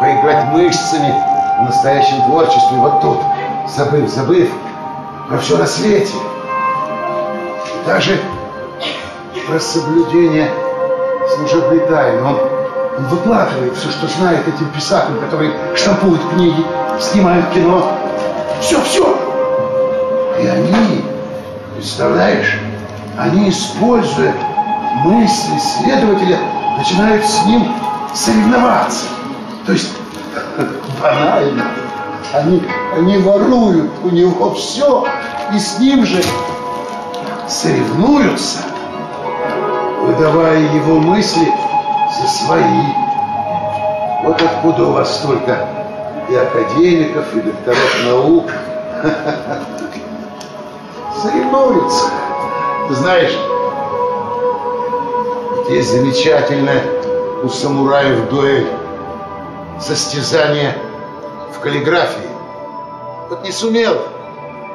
поиграть 0.00 0.44
мышцами 0.52 1.14
в 1.58 1.64
настоящем 1.64 2.22
творчестве, 2.22 2.78
вот 2.78 3.00
тут, 3.00 3.18
забыв, 3.66 4.08
забыв 4.08 4.50
про 5.28 5.38
все 5.38 5.56
на 5.56 5.66
свете, 5.66 6.14
даже 7.84 8.20
про 9.48 9.58
соблюдение 9.58 10.50
служебной 11.34 11.80
тайны, 11.80 12.22
он, 12.22 12.38
он 12.98 13.04
выкладывает 13.06 13.76
все, 13.76 13.90
что 13.90 14.06
знает 14.06 14.46
этим 14.46 14.68
писателям, 14.70 15.20
которые 15.20 15.52
штампуют 15.74 16.20
книги, 16.30 16.64
снимают 17.00 17.48
кино. 17.50 17.92
Все, 18.60 18.80
все. 18.82 19.16
И 20.40 20.46
они, 20.46 21.04
представляешь, 21.74 22.58
они, 23.18 23.50
используя 23.50 24.34
мысли 25.04 25.58
следователя, 25.58 26.38
начинают 26.78 27.24
с 27.24 27.44
ним 27.46 27.74
соревноваться. 28.14 29.06
То 29.66 29.72
есть, 29.72 29.92
банально, 31.02 31.64
они, 32.32 32.62
они 32.94 33.18
воруют 33.18 33.90
у 34.02 34.08
него 34.08 34.54
все 34.54 35.06
и 35.54 35.58
с 35.58 35.78
ним 35.78 36.04
же 36.04 36.22
соревнуются, 37.48 38.58
выдавая 40.02 40.60
его 40.74 40.98
мысли 40.98 41.48
за 42.20 42.28
свои. 42.28 42.82
Вот 44.24 44.42
откуда 44.42 44.86
у 44.86 44.92
вас 44.92 45.18
столько 45.18 45.68
и 46.28 46.34
академиков, 46.34 47.34
и 47.36 47.40
докторов 47.40 48.04
наук. 48.04 48.50
Соревнуются. 51.22 52.06
Знаешь, 52.90 53.36
есть 55.68 55.90
замечательная 55.90 56.82
у 57.42 57.48
самураев 57.48 58.28
дуэль. 58.28 58.68
Состязание 59.80 60.76
в 61.56 61.60
каллиграфии. 61.60 62.28
Вот 63.28 63.42
не 63.42 63.50
сумел 63.50 63.96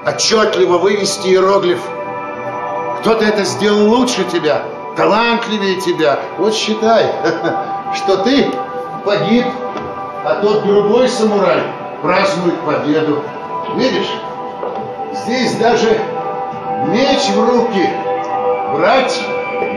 отчетливо 0.05 0.77
вывести 0.77 1.27
иероглиф. 1.27 1.79
Кто-то 2.99 3.23
это 3.23 3.43
сделал 3.43 3.89
лучше 3.89 4.23
тебя, 4.25 4.63
талантливее 4.95 5.79
тебя. 5.81 6.19
Вот 6.37 6.53
считай, 6.53 7.05
что 7.95 8.17
ты 8.17 8.51
погиб, 9.05 9.45
а 10.23 10.39
тот 10.41 10.63
другой 10.65 11.07
самурай 11.07 11.63
празднует 12.01 12.59
победу. 12.61 13.23
Видишь, 13.75 14.11
здесь 15.23 15.55
даже 15.55 15.99
меч 16.87 17.29
в 17.35 17.49
руки 17.49 17.89
брать 18.73 19.21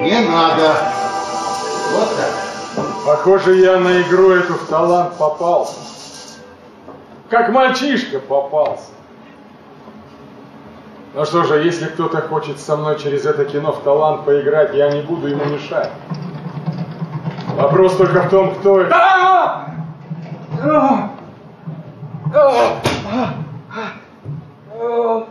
не 0.02 0.18
надо. 0.20 0.74
Вот 1.92 2.08
так. 2.16 2.44
Похоже, 3.06 3.56
я 3.56 3.76
на 3.78 4.00
игру 4.02 4.30
эту 4.30 4.54
в 4.54 4.66
талант 4.66 5.16
попался. 5.16 5.74
Как 7.34 7.48
мальчишка 7.48 8.20
попался. 8.20 8.92
Ну 11.14 11.24
что 11.24 11.42
же, 11.42 11.64
если 11.64 11.86
кто-то 11.86 12.20
хочет 12.20 12.60
со 12.60 12.76
мной 12.76 12.96
через 12.96 13.26
это 13.26 13.44
кино 13.44 13.72
в 13.72 13.82
талант 13.82 14.24
поиграть, 14.24 14.72
я 14.72 14.92
не 14.92 15.02
буду 15.02 15.26
ему 15.26 15.44
мешать. 15.46 15.90
Вопрос 17.56 17.96
только 17.96 18.22
в 18.22 18.30
том, 18.30 18.54
кто 18.54 18.82
это. 18.82 18.94
А! 18.94 19.66
А! 20.62 21.10
А! 22.32 23.34
А! 24.80 25.26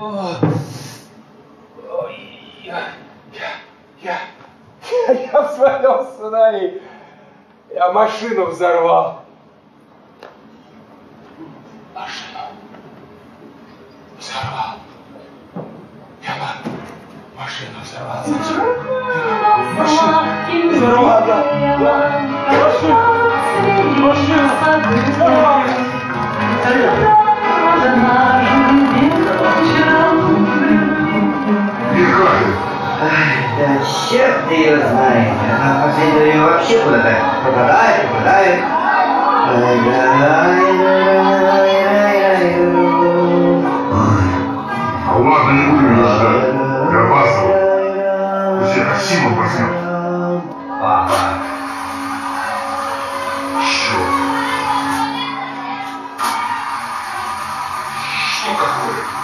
А! 0.00 0.36
Я, 2.62 4.18
я 5.12 5.48
смотрел 5.54 6.06
сценарий. 6.14 6.80
Я 7.74 7.92
машину 7.92 8.46
взорвал. 8.46 9.25
Машину 11.96 12.42
взорвал. 14.18 14.74
Я 16.22 16.34
ма- 16.36 16.60
машину 17.40 17.78
взорвал. 17.82 18.20
Машину 19.78 20.72
взорвал, 20.76 21.20
да. 21.26 21.36
да. 21.78 21.94
Машину. 22.52 23.00
Машину. 24.06 24.48
Взорвал. 25.14 25.62
Да 33.58 33.66
черт 34.10 34.50
ее 34.50 34.76
знает. 34.86 35.32
Она 35.42 35.80
в 35.80 35.86
последнее 35.86 36.22
время 36.22 36.42
вообще 36.44 36.78
куда-то 36.80 37.16
пропадает, 37.42 38.10
пропадает. 38.10 38.64
Ай, 39.48 40.66
ладно, 45.26 45.52
не 45.52 45.66
будем 45.70 45.96
ждать. 46.04 46.54
Опаздываю. 46.94 48.66
Все 48.66 48.80
красиво 48.84 49.34
проснет. 49.34 49.70
Папа. 50.80 51.12
Черт. 53.62 54.12
Что 58.32 58.50
такое? 58.52 59.15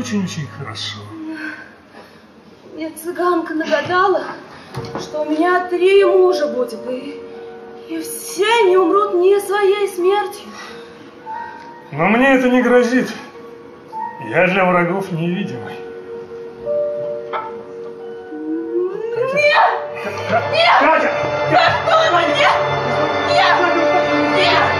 Очень-очень 0.00 0.48
хорошо. 0.58 1.00
Мне 2.74 2.90
цыганка 2.90 3.52
нагадала, 3.52 4.24
что 4.98 5.22
у 5.22 5.30
меня 5.30 5.66
три 5.68 6.02
мужа 6.06 6.46
будет, 6.46 6.78
и, 6.88 7.20
и 7.90 8.00
все 8.00 8.46
они 8.62 8.78
умрут 8.78 9.14
не 9.14 9.38
своей 9.40 9.86
смертью. 9.88 10.48
Но 11.92 12.08
мне 12.08 12.34
это 12.34 12.48
не 12.48 12.62
грозит. 12.62 13.12
Я 14.30 14.46
для 14.46 14.64
врагов 14.64 15.12
невидимый. 15.12 15.74
Нет! 19.34 19.70
Нет! 20.30 20.80
Катя! 20.80 21.10
За 21.50 21.58
что 21.84 22.16
вы? 22.16 22.22
Нет! 22.38 22.52
Нет! 23.28 23.56
Нет! 24.36 24.79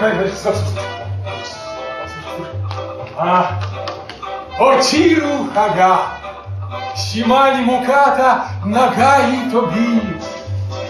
Смотри, 0.00 0.16
смотри, 0.16 0.30
смотри, 0.30 0.36
стоп, 0.36 0.54
стоп, 0.56 0.84
стоп. 1.44 1.90
А, 3.18 3.60
Очиру 4.58 5.46
хага, 5.54 5.98
Симали 6.96 7.60
муката, 7.60 8.44
нагаи 8.64 9.50
тоби. 9.52 10.00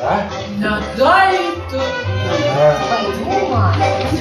А? 0.01 0.29
Нагаи 0.59 1.39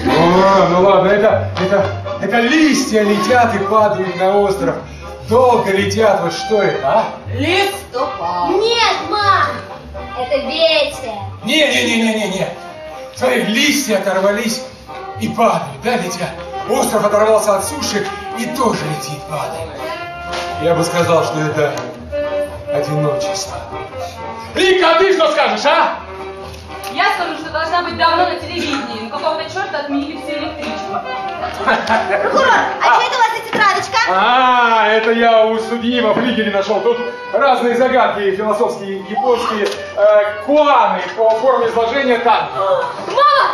О, 0.07 0.67
ну 0.71 0.81
ладно, 0.81 1.07
это, 1.07 1.51
это, 1.61 1.85
это 2.23 2.39
листья 2.39 3.03
летят 3.03 3.53
и 3.53 3.59
падают 3.59 4.15
на 4.19 4.39
остров. 4.39 4.75
Долго 5.29 5.71
летят, 5.71 6.21
вот 6.21 6.33
что 6.33 6.63
это, 6.63 6.87
а? 6.87 7.05
Листопад. 7.31 8.49
Нет, 8.49 8.97
мам, 9.07 9.49
это 10.17 10.35
ветер. 10.47 11.13
Не-не-не-не-не-не. 11.43 12.47
Смотри, 13.15 13.43
листья 13.43 13.97
оторвались 13.97 14.63
и 15.21 15.29
падают, 15.29 15.81
да, 15.83 15.97
летят. 15.97 16.29
Остров 16.69 17.05
оторвался 17.05 17.57
от 17.57 17.65
суши 17.65 18.05
и 18.37 18.45
тоже 18.55 18.79
летит, 18.85 19.21
падает. 19.29 19.69
Я 20.61 20.75
бы 20.75 20.83
сказал, 20.83 21.23
что 21.23 21.39
это 21.39 21.73
одиночество. 22.71 23.57
Лика, 24.55 24.91
а 24.91 24.99
ты 24.99 25.13
что 25.13 25.31
скажешь, 25.31 25.65
а? 25.65 25.99
Я 26.93 27.05
скажу, 27.15 27.35
что 27.37 27.51
должна 27.51 27.83
быть 27.83 27.97
давно 27.97 28.25
на 28.29 28.35
телевидении, 28.35 29.03
но 29.03 29.17
какого-то 29.17 29.43
черта 29.45 29.79
отменили 29.79 30.19
все 30.21 30.39
электричество. 30.39 31.03
Прокурор, 31.63 32.47
а 32.47 32.95
что 32.95 33.01
это 33.03 33.15
у 33.15 33.19
вас 33.19 33.31
за 33.37 33.51
тетрадочка? 33.51 33.97
А, 34.09 34.87
это 34.87 35.11
я 35.11 35.45
у 35.45 35.59
судьи 35.59 36.01
во 36.01 36.13
флигеле 36.13 36.51
нашел. 36.51 36.81
Тут 36.81 36.97
разные 37.31 37.77
загадки 37.77 38.35
философские, 38.35 39.03
японские. 39.07 39.67
Э, 39.95 40.43
куаны 40.45 41.01
по 41.15 41.29
форме 41.31 41.67
изложения 41.67 42.17
танки. 42.19 42.53
Мама, 42.57 43.53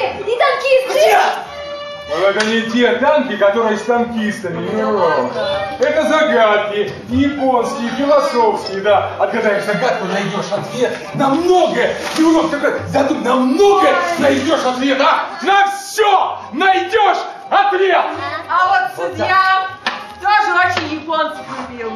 танки 0.00 0.30
и 0.30 0.38
танкисты! 0.38 1.18
Но 2.10 2.26
это 2.26 2.46
не 2.46 2.62
те 2.62 2.92
танки, 2.92 3.36
которые 3.36 3.76
с 3.76 3.82
танкистами. 3.82 4.66
Нет. 4.70 5.78
Это 5.78 6.08
загадки, 6.08 6.90
японские, 7.10 7.90
философские, 7.90 8.80
да. 8.80 9.10
Отгадаешь 9.18 9.64
загадку, 9.64 10.06
найдешь 10.06 10.50
ответ 10.50 10.96
на 11.14 11.28
многое. 11.28 11.94
Ты 12.16 12.24
урок 12.24 12.50
такой, 12.50 12.80
задум, 12.88 13.22
на 13.22 13.34
многое 13.34 13.94
найдешь 14.18 14.64
ответ, 14.64 14.98
а? 15.02 15.26
На 15.42 15.70
все 15.70 16.38
найдешь 16.52 17.18
ответ. 17.50 18.04
А 18.48 18.68
вот 18.68 19.10
судья 19.10 19.68
тоже 20.22 20.52
очень 20.66 21.00
японцев 21.00 21.44
любил. 21.68 21.92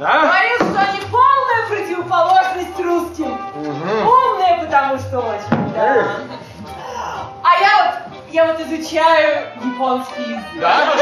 Да? 0.00 0.22
Говорил, 0.22 0.56
что 0.56 0.80
они 0.80 1.00
полная 1.12 1.66
противоположность 1.68 2.80
русским. 2.80 3.38
Умные, 3.54 4.64
потому 4.64 4.98
что 4.98 5.20
очень, 5.20 5.72
да. 5.74 6.06
А 7.44 7.60
я 7.60 7.76
вот, 7.76 8.32
я 8.32 8.46
вот 8.46 8.60
изучаю 8.60 9.48
японский 9.62 10.22
язык. 10.22 10.44
Да? 10.60 10.94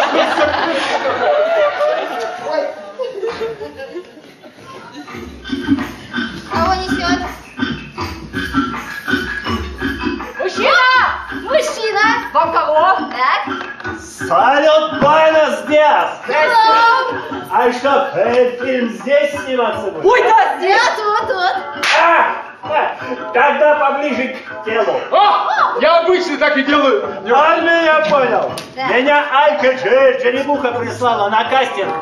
Кого 6.52 6.74
несет? 6.74 7.20
Мужчина! 10.38 10.72
Мужчина! 11.44 12.00
Вам 12.32 12.52
кого? 12.52 12.88
Так. 13.12 14.00
Салют, 14.00 15.00
Буэнос 15.00 15.62
Диас! 15.68 16.20
Hello. 16.26 16.92
А 17.54 17.70
что, 17.72 18.10
фильм 18.64 18.88
здесь 18.88 19.30
сниматься 19.44 19.92
будет? 19.92 20.04
Ой, 20.04 20.22
да, 20.22 20.56
Да, 20.60 20.96
тут, 20.96 21.28
тут. 21.28 21.86
А, 22.00 22.00
а, 22.00 22.41
тогда 23.32 23.74
поближе 23.76 24.36
к 24.36 24.64
телу. 24.64 25.00
О, 25.10 25.80
я 25.80 26.00
обычно 26.00 26.38
так 26.38 26.56
и 26.56 26.62
делаю. 26.62 27.04
Он 27.04 27.62
меня 27.64 28.04
понял. 28.08 28.52
Да. 28.76 28.86
Меня 28.88 29.24
Алька 29.32 29.74
Джеребуха 29.74 30.72
прислала 30.72 31.28
на 31.28 31.44
кастинг 31.44 31.92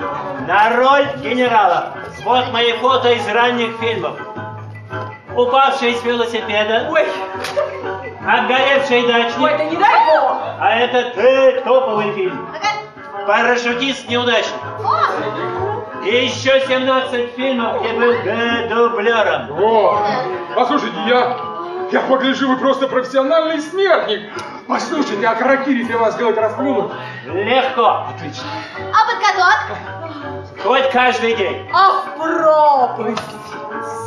на 0.47 0.77
роль 0.77 1.07
генерала. 1.19 1.95
Вот 2.25 2.53
мои 2.53 2.73
фото 2.75 3.11
из 3.13 3.27
ранних 3.29 3.79
фильмов. 3.79 4.19
Упавший 5.35 5.95
с 5.95 6.03
велосипеда, 6.03 6.89
Ой, 6.91 7.07
отгоревший 8.27 9.07
дачник, 9.07 9.41
ой, 9.41 9.57
да 9.57 9.65
не 9.65 9.77
дай 9.77 10.07
бог. 10.07 10.37
а 10.61 10.77
это 10.77 11.11
ты 11.11 11.61
топовый 11.61 12.13
фильм. 12.15 12.49
Парашютист 13.27 14.09
неудачник. 14.09 14.57
О, 14.85 15.60
И 16.05 16.25
еще 16.27 16.61
17 16.67 17.35
фильмов, 17.35 17.81
где 17.83 17.93
был 17.93 18.15
дублером. 18.69 19.51
О, 19.63 19.99
послушайте, 20.55 20.97
я, 21.07 21.37
я 21.93 22.01
погляжу, 22.01 22.49
вы 22.49 22.57
просто 22.57 22.89
профессиональный 22.89 23.61
смертник. 23.61 24.33
Послушайте, 24.67 25.27
а 25.27 25.35
каракири 25.35 25.83
для 25.83 25.99
вас 25.99 26.15
сделать 26.15 26.39
расплюнуть? 26.39 26.93
Легко. 27.27 28.07
Отлично. 28.15 28.45
а 28.95 29.07
под 29.07 29.19
каток? 29.27 30.65
Хоть 30.65 30.91
каждый 30.91 31.35
день. 31.37 31.69
Ах, 31.73 32.05
пропасть. 32.17 33.23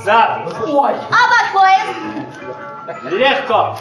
Запросто. 0.04 0.64
Ой, 0.68 0.92
А 0.94 1.28
под 1.30 1.62
поезд? 1.62 3.12
Легко. 3.12 3.76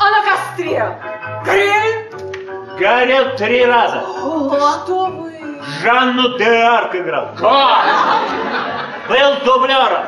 а 0.00 0.10
на 0.10 0.22
костре? 0.22 0.98
Горели? 1.44 2.10
Горел 2.78 3.36
три 3.36 3.64
раза. 3.64 4.02
Что 4.02 5.06
вы? 5.06 5.32
Жанну 5.82 6.38
де 6.38 6.62
Арк 6.62 6.94
играл. 6.94 7.30
Как? 7.36 7.84
Был 9.08 9.36
дублером. 9.44 10.04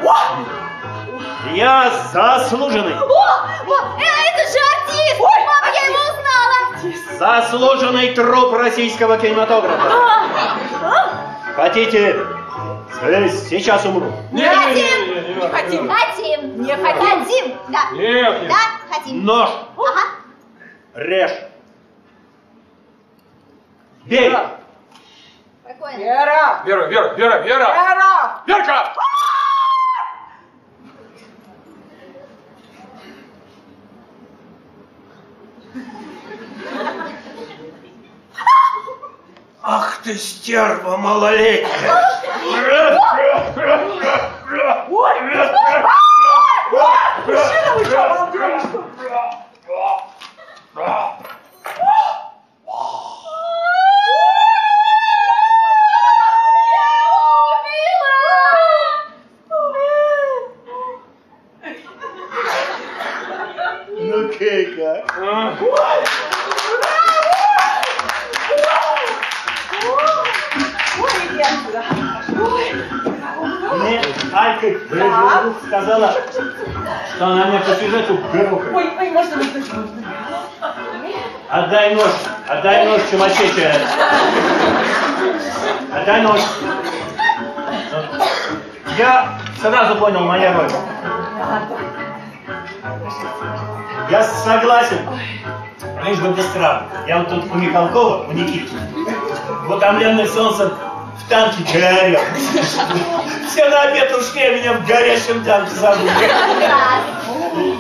Я 1.55 1.91
заслуженный. 2.13 2.95
О, 2.95 3.05
о, 3.05 3.75
э, 3.99 4.05
это 4.29 4.43
же 4.53 4.59
артист! 4.77 5.21
Мама, 5.21 5.75
я 5.75 5.87
его 5.87 6.01
узнала! 6.11 7.19
Заслуженный 7.19 8.15
труп 8.15 8.55
российского 8.55 9.17
кинематографа. 9.19 9.91
Хотите? 11.55 12.17
э, 13.03 13.29
Сейчас 13.49 13.85
умру. 13.85 14.13
Не, 14.33 14.43
не, 14.43 15.35
не, 15.35 15.49
хотим. 15.49 15.89
Хотим. 15.91 16.63
Не 16.63 16.77
хотим. 16.77 17.07
Хотим, 17.07 17.55
да. 17.69 17.79
Нет, 17.93 18.43
нет. 18.43 18.49
Да, 18.51 18.95
хотим. 18.95 19.25
Нож. 19.25 19.51
Ага. 19.77 20.01
Режь. 20.95 21.33
Бей. 24.05 24.33
Спокойно. 25.77 25.99
Вера! 25.99 26.63
Вера, 26.65 26.87
Вера, 26.87 27.15
Вера, 27.15 27.39
Вера! 27.43 27.75
Вера! 27.75 28.43
Верка! 28.47 28.95
Ах 39.63 39.99
ты 40.05 40.15
стерва 40.15 40.97
малолетняя. 40.97 41.67
Мужчина, 47.27 47.75
вы 47.77 49.26
чумачече. 83.11 83.75
Отдай 85.93 86.21
нож. 86.23 86.41
Я 88.99 89.39
сразу 89.61 89.97
понял 89.97 90.21
моя 90.21 90.53
роль. 90.53 90.71
Я 94.11 94.23
согласен. 94.23 94.99
Лишь 96.05 96.19
бы 96.19 96.29
без 96.29 96.47
травм. 96.47 96.87
Я 97.07 97.19
вот 97.19 97.29
тут 97.29 97.51
у 97.51 97.55
Михалкова, 97.55 98.27
у 98.29 98.33
Никиты, 98.33 98.73
утомленный 99.69 100.29
солнцем, 100.29 100.73
в 101.19 101.29
танке 101.29 101.65
горел. 101.73 102.21
Все 103.49 103.69
на 103.69 103.83
обед 103.83 104.15
ушли, 104.17 104.43
а 104.43 104.53
меня 104.53 104.73
в 104.75 104.87
горящем 104.87 105.45
танке 105.45 105.75
забыли. 105.75 106.11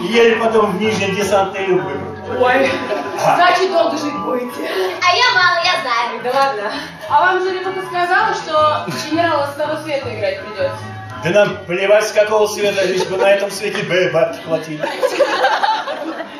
Еле 0.09 0.37
потом 0.37 0.72
в 0.72 0.81
нижнем 0.81 1.14
люк 1.14 1.83
выбрал. 1.85 2.16
Ой, 2.41 2.70
значит, 3.37 3.72
долго 3.72 3.97
жить 3.97 4.18
будете. 4.24 4.68
Знаю. 6.21 6.21
Да 6.23 6.33
ладно. 6.33 6.73
А 7.09 7.21
вам 7.21 7.43
Жеребуха 7.43 7.87
сказала, 7.87 8.35
что 8.35 8.87
генерала 9.09 9.47
с 9.47 9.55
того 9.55 9.83
света 9.83 10.14
играть 10.14 10.41
придется? 10.45 10.79
Да 11.25 11.31
нам 11.31 11.57
плевать 11.64 12.09
с 12.09 12.12
какого 12.12 12.47
света, 12.47 12.85
лишь 12.85 13.05
бы 13.05 13.17
на 13.17 13.31
этом 13.31 13.51
свете 13.51 13.83
бы 13.85 14.11
бабки 14.12 14.41
платили. 14.45 14.85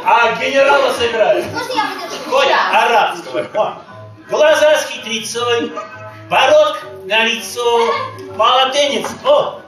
А 0.05 0.37
генерала 0.37 0.93
выдержу? 0.93 1.49
Хоть 2.31 2.51
арабского. 2.73 3.47
О, 3.55 3.83
глаза 4.29 4.77
с 4.77 4.89
хитрецой, 4.89 5.73
бородка 6.31 6.87
на 7.05 7.25
лицо, 7.25 7.95
полотенец, 8.37 9.09
о, 9.25 9.61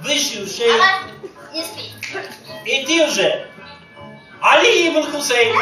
выше 0.00 0.42
ушей. 0.42 0.72
И 2.64 2.84
ты 2.84 3.06
уже 3.06 3.45
Али 4.40 4.88
Ибн 4.88 5.02
Хусейн. 5.10 5.56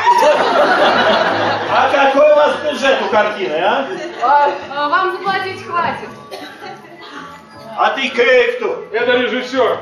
А 1.70 1.90
какой 1.90 2.32
у 2.32 2.36
вас 2.36 2.56
бюджет 2.64 3.02
у 3.02 3.08
картины, 3.10 3.54
а? 3.54 3.86
А, 4.22 4.88
вам 4.88 5.12
заплатить 5.12 5.64
хватит. 5.66 6.08
А 7.76 7.90
ты 7.90 8.08
к- 8.10 8.56
кто? 8.56 8.84
Это 8.92 9.12
режиссер. 9.16 9.78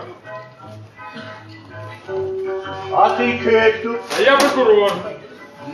А 2.95 3.11
ты 3.17 3.39
к- 3.39 3.79
кто? 3.81 3.99
А 4.19 4.23
я 4.23 4.37
прокурор. 4.37 4.93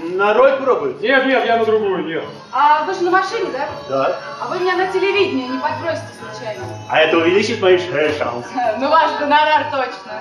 На 0.03 0.35
роль 0.35 0.53
пробуете? 0.59 1.09
Нет, 1.09 1.27
нет, 1.27 1.47
я 1.47 1.57
на 1.57 1.65
другую, 1.65 2.05
нет. 2.05 2.25
А 2.53 2.85
вы 2.85 2.95
же 2.95 3.03
на 3.03 3.11
машине, 3.11 3.51
да? 3.53 3.69
Да. 3.89 4.19
А 4.41 4.47
вы 4.49 4.59
меня 4.61 4.77
на 4.77 4.87
телевидении 4.89 5.49
не 5.49 5.59
подбросите 5.59 6.07
случайно? 6.21 6.63
А 6.91 7.01
это 7.01 7.17
увеличит 7.17 7.61
мои 7.61 7.79
ш- 7.79 8.13
шансы. 8.19 8.49
Ну, 8.79 8.89
ваш 8.91 9.13
гонорар 9.19 9.65
точно. 9.71 10.21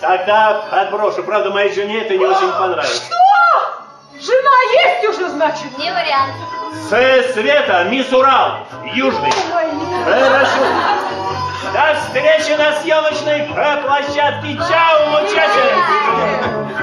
Тогда 0.00 0.62
отброшу. 0.70 1.22
Правда, 1.22 1.50
моей 1.50 1.72
жене 1.74 2.02
это 2.02 2.16
не 2.16 2.24
очень 2.24 2.52
понравилось. 2.52 3.02
Что? 3.06 3.16
Жена 4.20 4.84
есть 4.84 5.08
уже, 5.08 5.28
значит? 5.30 5.78
Не 5.78 5.90
вариант. 5.90 6.34
С 6.74 7.32
Света, 7.32 7.84
мисс 7.84 8.12
Урал, 8.12 8.58
Южный. 8.94 9.32
Хорошо. 10.04 10.62
До 11.72 11.94
встречи 12.00 12.52
на 12.56 12.72
съемочной 12.80 13.48
площадке. 13.82 14.56
Чао, 14.56 15.06
мучачи! 15.10 16.76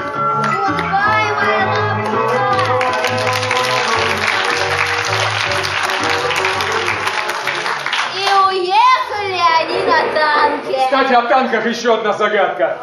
И 8.15 8.27
уехали 8.47 9.41
они 9.59 9.81
на 9.83 10.13
танке. 10.13 10.77
Кстати, 10.85 11.13
о 11.13 11.21
танках 11.23 11.65
еще 11.65 11.93
одна 11.93 12.13
загадка. 12.13 12.77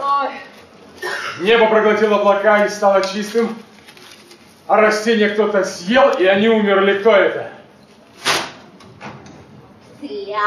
Небо 1.41 1.69
проглотило 1.69 2.17
облака 2.17 2.67
и 2.67 2.69
стало 2.69 3.03
чистым, 3.03 3.57
а 4.67 4.77
растения 4.77 5.31
кто-то 5.31 5.65
съел, 5.65 6.11
и 6.11 6.27
они 6.27 6.49
умерли. 6.49 6.99
Кто 6.99 7.13
это? 7.13 7.51
Тля. 10.01 10.43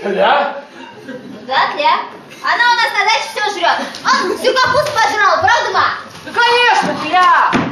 Тля? 0.00 0.56
Да, 1.46 1.58
тля. 1.74 1.94
Она 2.42 2.64
у 2.70 2.74
нас 2.74 2.90
на 2.98 3.04
даче 3.04 3.28
все 3.34 3.50
жрет. 3.52 3.78
Он 4.02 4.38
всю 4.38 4.54
капусту 4.54 4.90
пожрал, 4.92 5.40
правда, 5.42 5.70
ма? 5.72 5.84
Да, 6.24 6.32
конечно, 6.32 6.96
тля. 7.06 7.71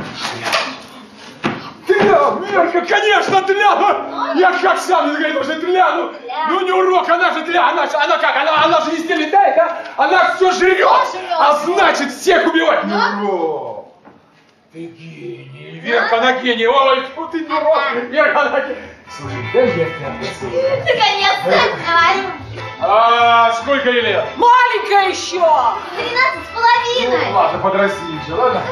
Тля, 1.91 2.31
Верка, 2.49 2.81
конечно, 2.83 3.43
тля! 3.43 4.35
Я 4.37 4.53
как 4.63 4.79
сам 4.79 5.11
не 5.11 5.17
говорит, 5.17 5.43
что 5.43 5.61
тля, 5.61 5.93
ну, 5.97 6.13
ну 6.51 6.61
не 6.61 6.73
урок, 6.73 7.09
она 7.09 7.33
же 7.33 7.43
тля, 7.43 7.69
она 7.71 7.83
она 7.83 8.19
как, 8.19 8.37
она, 8.37 8.65
она 8.65 8.81
же 8.83 8.93
везде 8.93 9.15
летает, 9.15 9.59
а? 9.59 9.83
Она 9.97 10.35
все 10.35 10.53
жрет, 10.53 10.89
а 11.37 11.55
значит 11.65 12.13
всех 12.13 12.47
убивать. 12.47 12.85
Не 12.85 12.95
урок. 12.95 13.89
Ты 14.73 14.87
гений, 14.87 15.81
Верка, 15.83 16.19
она 16.19 16.33
гений, 16.35 16.67
ой, 16.67 17.07
фу, 17.15 17.27
ты 17.27 17.41
не 17.41 17.53
урок, 17.53 17.93
Верка, 18.11 18.41
она 18.43 18.61
гений. 18.61 18.77
Слушай, 19.19 19.45
дай 19.53 19.67
я 19.67 19.87
тебя. 19.87 20.13
Наконец-то. 20.87 21.51
Давай. 21.87 22.17
А 22.81 23.53
сколько 23.55 23.91
ей 23.91 24.03
лет? 24.03 24.25
Маленькая 24.37 25.09
еще. 25.09 25.41
Тринадцать 25.97 26.47
с 26.47 26.55
половиной. 26.55 27.27
Ну, 27.27 27.37
ладно, 27.37 27.59
подрасти 27.59 28.01
еще, 28.23 28.35
ладно? 28.35 28.63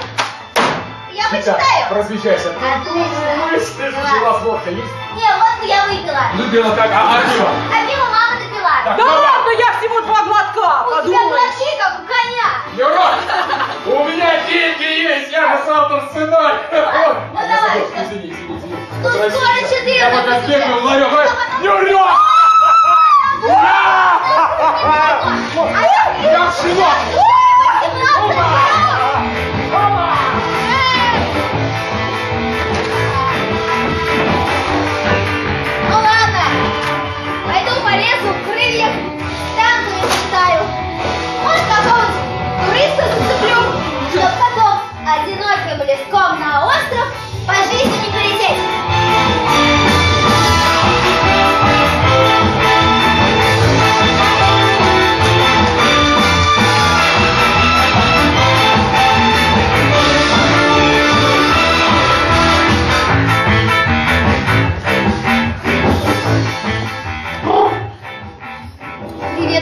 Я 1.18 1.28
почитаю. 1.30 1.88
Просвещайся. 1.90 2.48
Отлично. 2.50 3.46
Мысли, 3.50 3.90
Давай. 3.90 4.20
у 4.20 4.24
вас 4.24 4.42
водка 4.42 4.70
есть? 4.70 4.92
Не, 5.16 5.28
водку 5.36 5.64
я 5.66 5.84
выпила. 5.86 6.22
Любила 6.34 6.70
так, 6.76 6.90
а, 6.92 7.16
а 7.18 7.20
пиво? 7.28 7.48
А 7.48 7.86
пиво 7.88 8.04
мама 8.04 8.34
допила. 8.38 8.70
Так, 8.84 8.96
Да 8.96 9.04
давай. 9.04 9.16
ладно, 9.16 9.50
я 9.58 9.72
всего 9.78 10.00
два 10.02 10.22
глотка. 10.22 10.68
У 10.86 10.90
тебя 10.90 10.96
Подумай. 10.96 11.28
глотки, 11.28 11.68
как 11.80 11.92
у 11.98 12.02
коня. 12.06 12.48
Юра, 12.76 13.08
у 13.86 14.04
меня 14.08 14.30
деньги 14.46 14.84
есть, 14.84 15.32
я 15.32 15.56
же 15.56 15.70
автор 15.72 16.04
сценария. 16.10 16.60
Вот. 16.70 17.16
Ну 17.32 17.40
давай. 17.40 18.04
Извини, 18.04 18.30
извини, 18.30 18.56
извини. 18.58 18.76
Тут 19.02 19.12
скоро 19.12 19.58
четыре 19.68 19.98
Я 19.98 20.10
пока 20.10 20.22
выпустят. 20.22 20.48
бегаю, 20.48 20.84
ловлю. 20.84 21.08
Юра! 21.62 22.08
Я 26.22 26.50
в 26.50 26.60
шинок! 26.60 26.96
Ну 27.82 28.28
лесу 38.18 38.34
крыльев 38.44 38.92
танками 39.56 40.02
почитаю. 40.02 40.64
Может, 41.42 41.62
какого-нибудь 41.68 42.66
туриста 42.66 43.04
зацеплю, 43.14 43.58
чтоб 44.10 44.30
потом 44.40 44.74
одиноким 45.06 45.86
леском 45.86 46.40
на 46.40 46.66
остров 46.66 47.06
по 47.46 47.54
жизни 47.54 48.06
не 48.06 48.17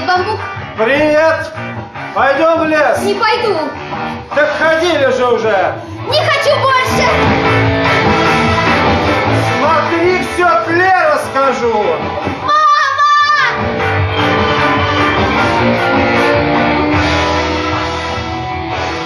бамбук. 0.07 0.41
Привет! 0.77 1.53
Пойдем 2.15 2.61
в 2.61 2.65
лес. 2.67 3.03
Не 3.03 3.15
пойду. 3.15 3.59
Так 4.35 4.49
ходили 4.59 5.11
же 5.17 5.27
уже. 5.27 5.75
Не 6.09 6.19
хочу 6.19 6.57
больше. 6.61 7.09
Смотри, 9.59 10.23
все 10.35 10.65
тле 10.65 10.93
расскажу. 11.13 11.85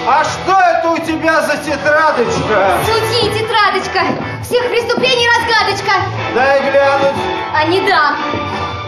А 0.07 0.23
что 0.23 0.51
это 0.51 0.89
у 0.89 0.97
тебя 0.99 1.41
за 1.41 1.57
тетрадочка? 1.57 2.77
Суди, 2.85 3.29
тетрадочка. 3.37 4.01
Всех 4.43 4.69
преступлений 4.69 5.27
разгадочка. 5.37 5.91
Дай 6.35 6.61
глянуть. 6.61 7.15
А 7.55 7.65
не 7.65 7.81
дам. 7.81 8.15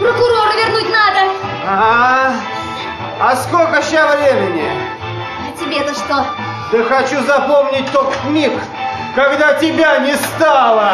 Прокурора 0.00 0.52
вернуть 0.56 0.90
надо. 0.90 1.43
Ага. 1.66 2.34
А 3.20 3.36
сколько 3.36 3.82
сейчас 3.82 4.16
времени? 4.16 4.70
А 5.40 5.58
тебе-то 5.58 5.94
что? 5.94 6.26
Да 6.72 6.84
хочу 6.84 7.22
запомнить 7.24 7.90
тот 7.90 8.12
миг, 8.26 8.52
когда 9.14 9.54
тебя 9.54 9.98
не 10.00 10.14
стало. 10.14 10.92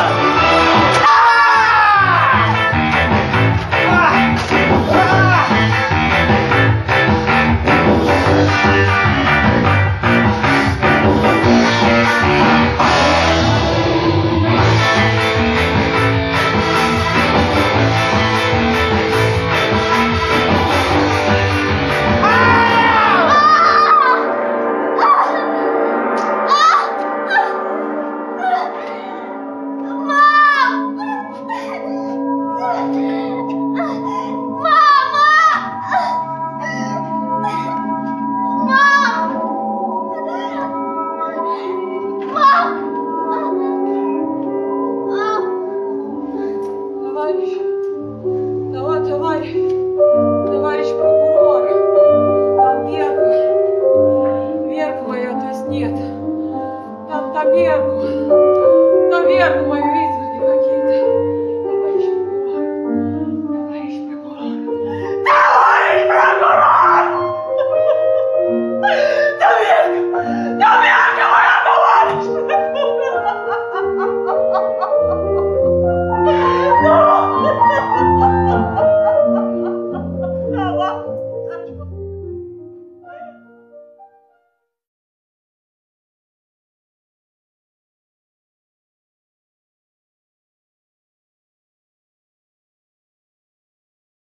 А! 1.04 1.39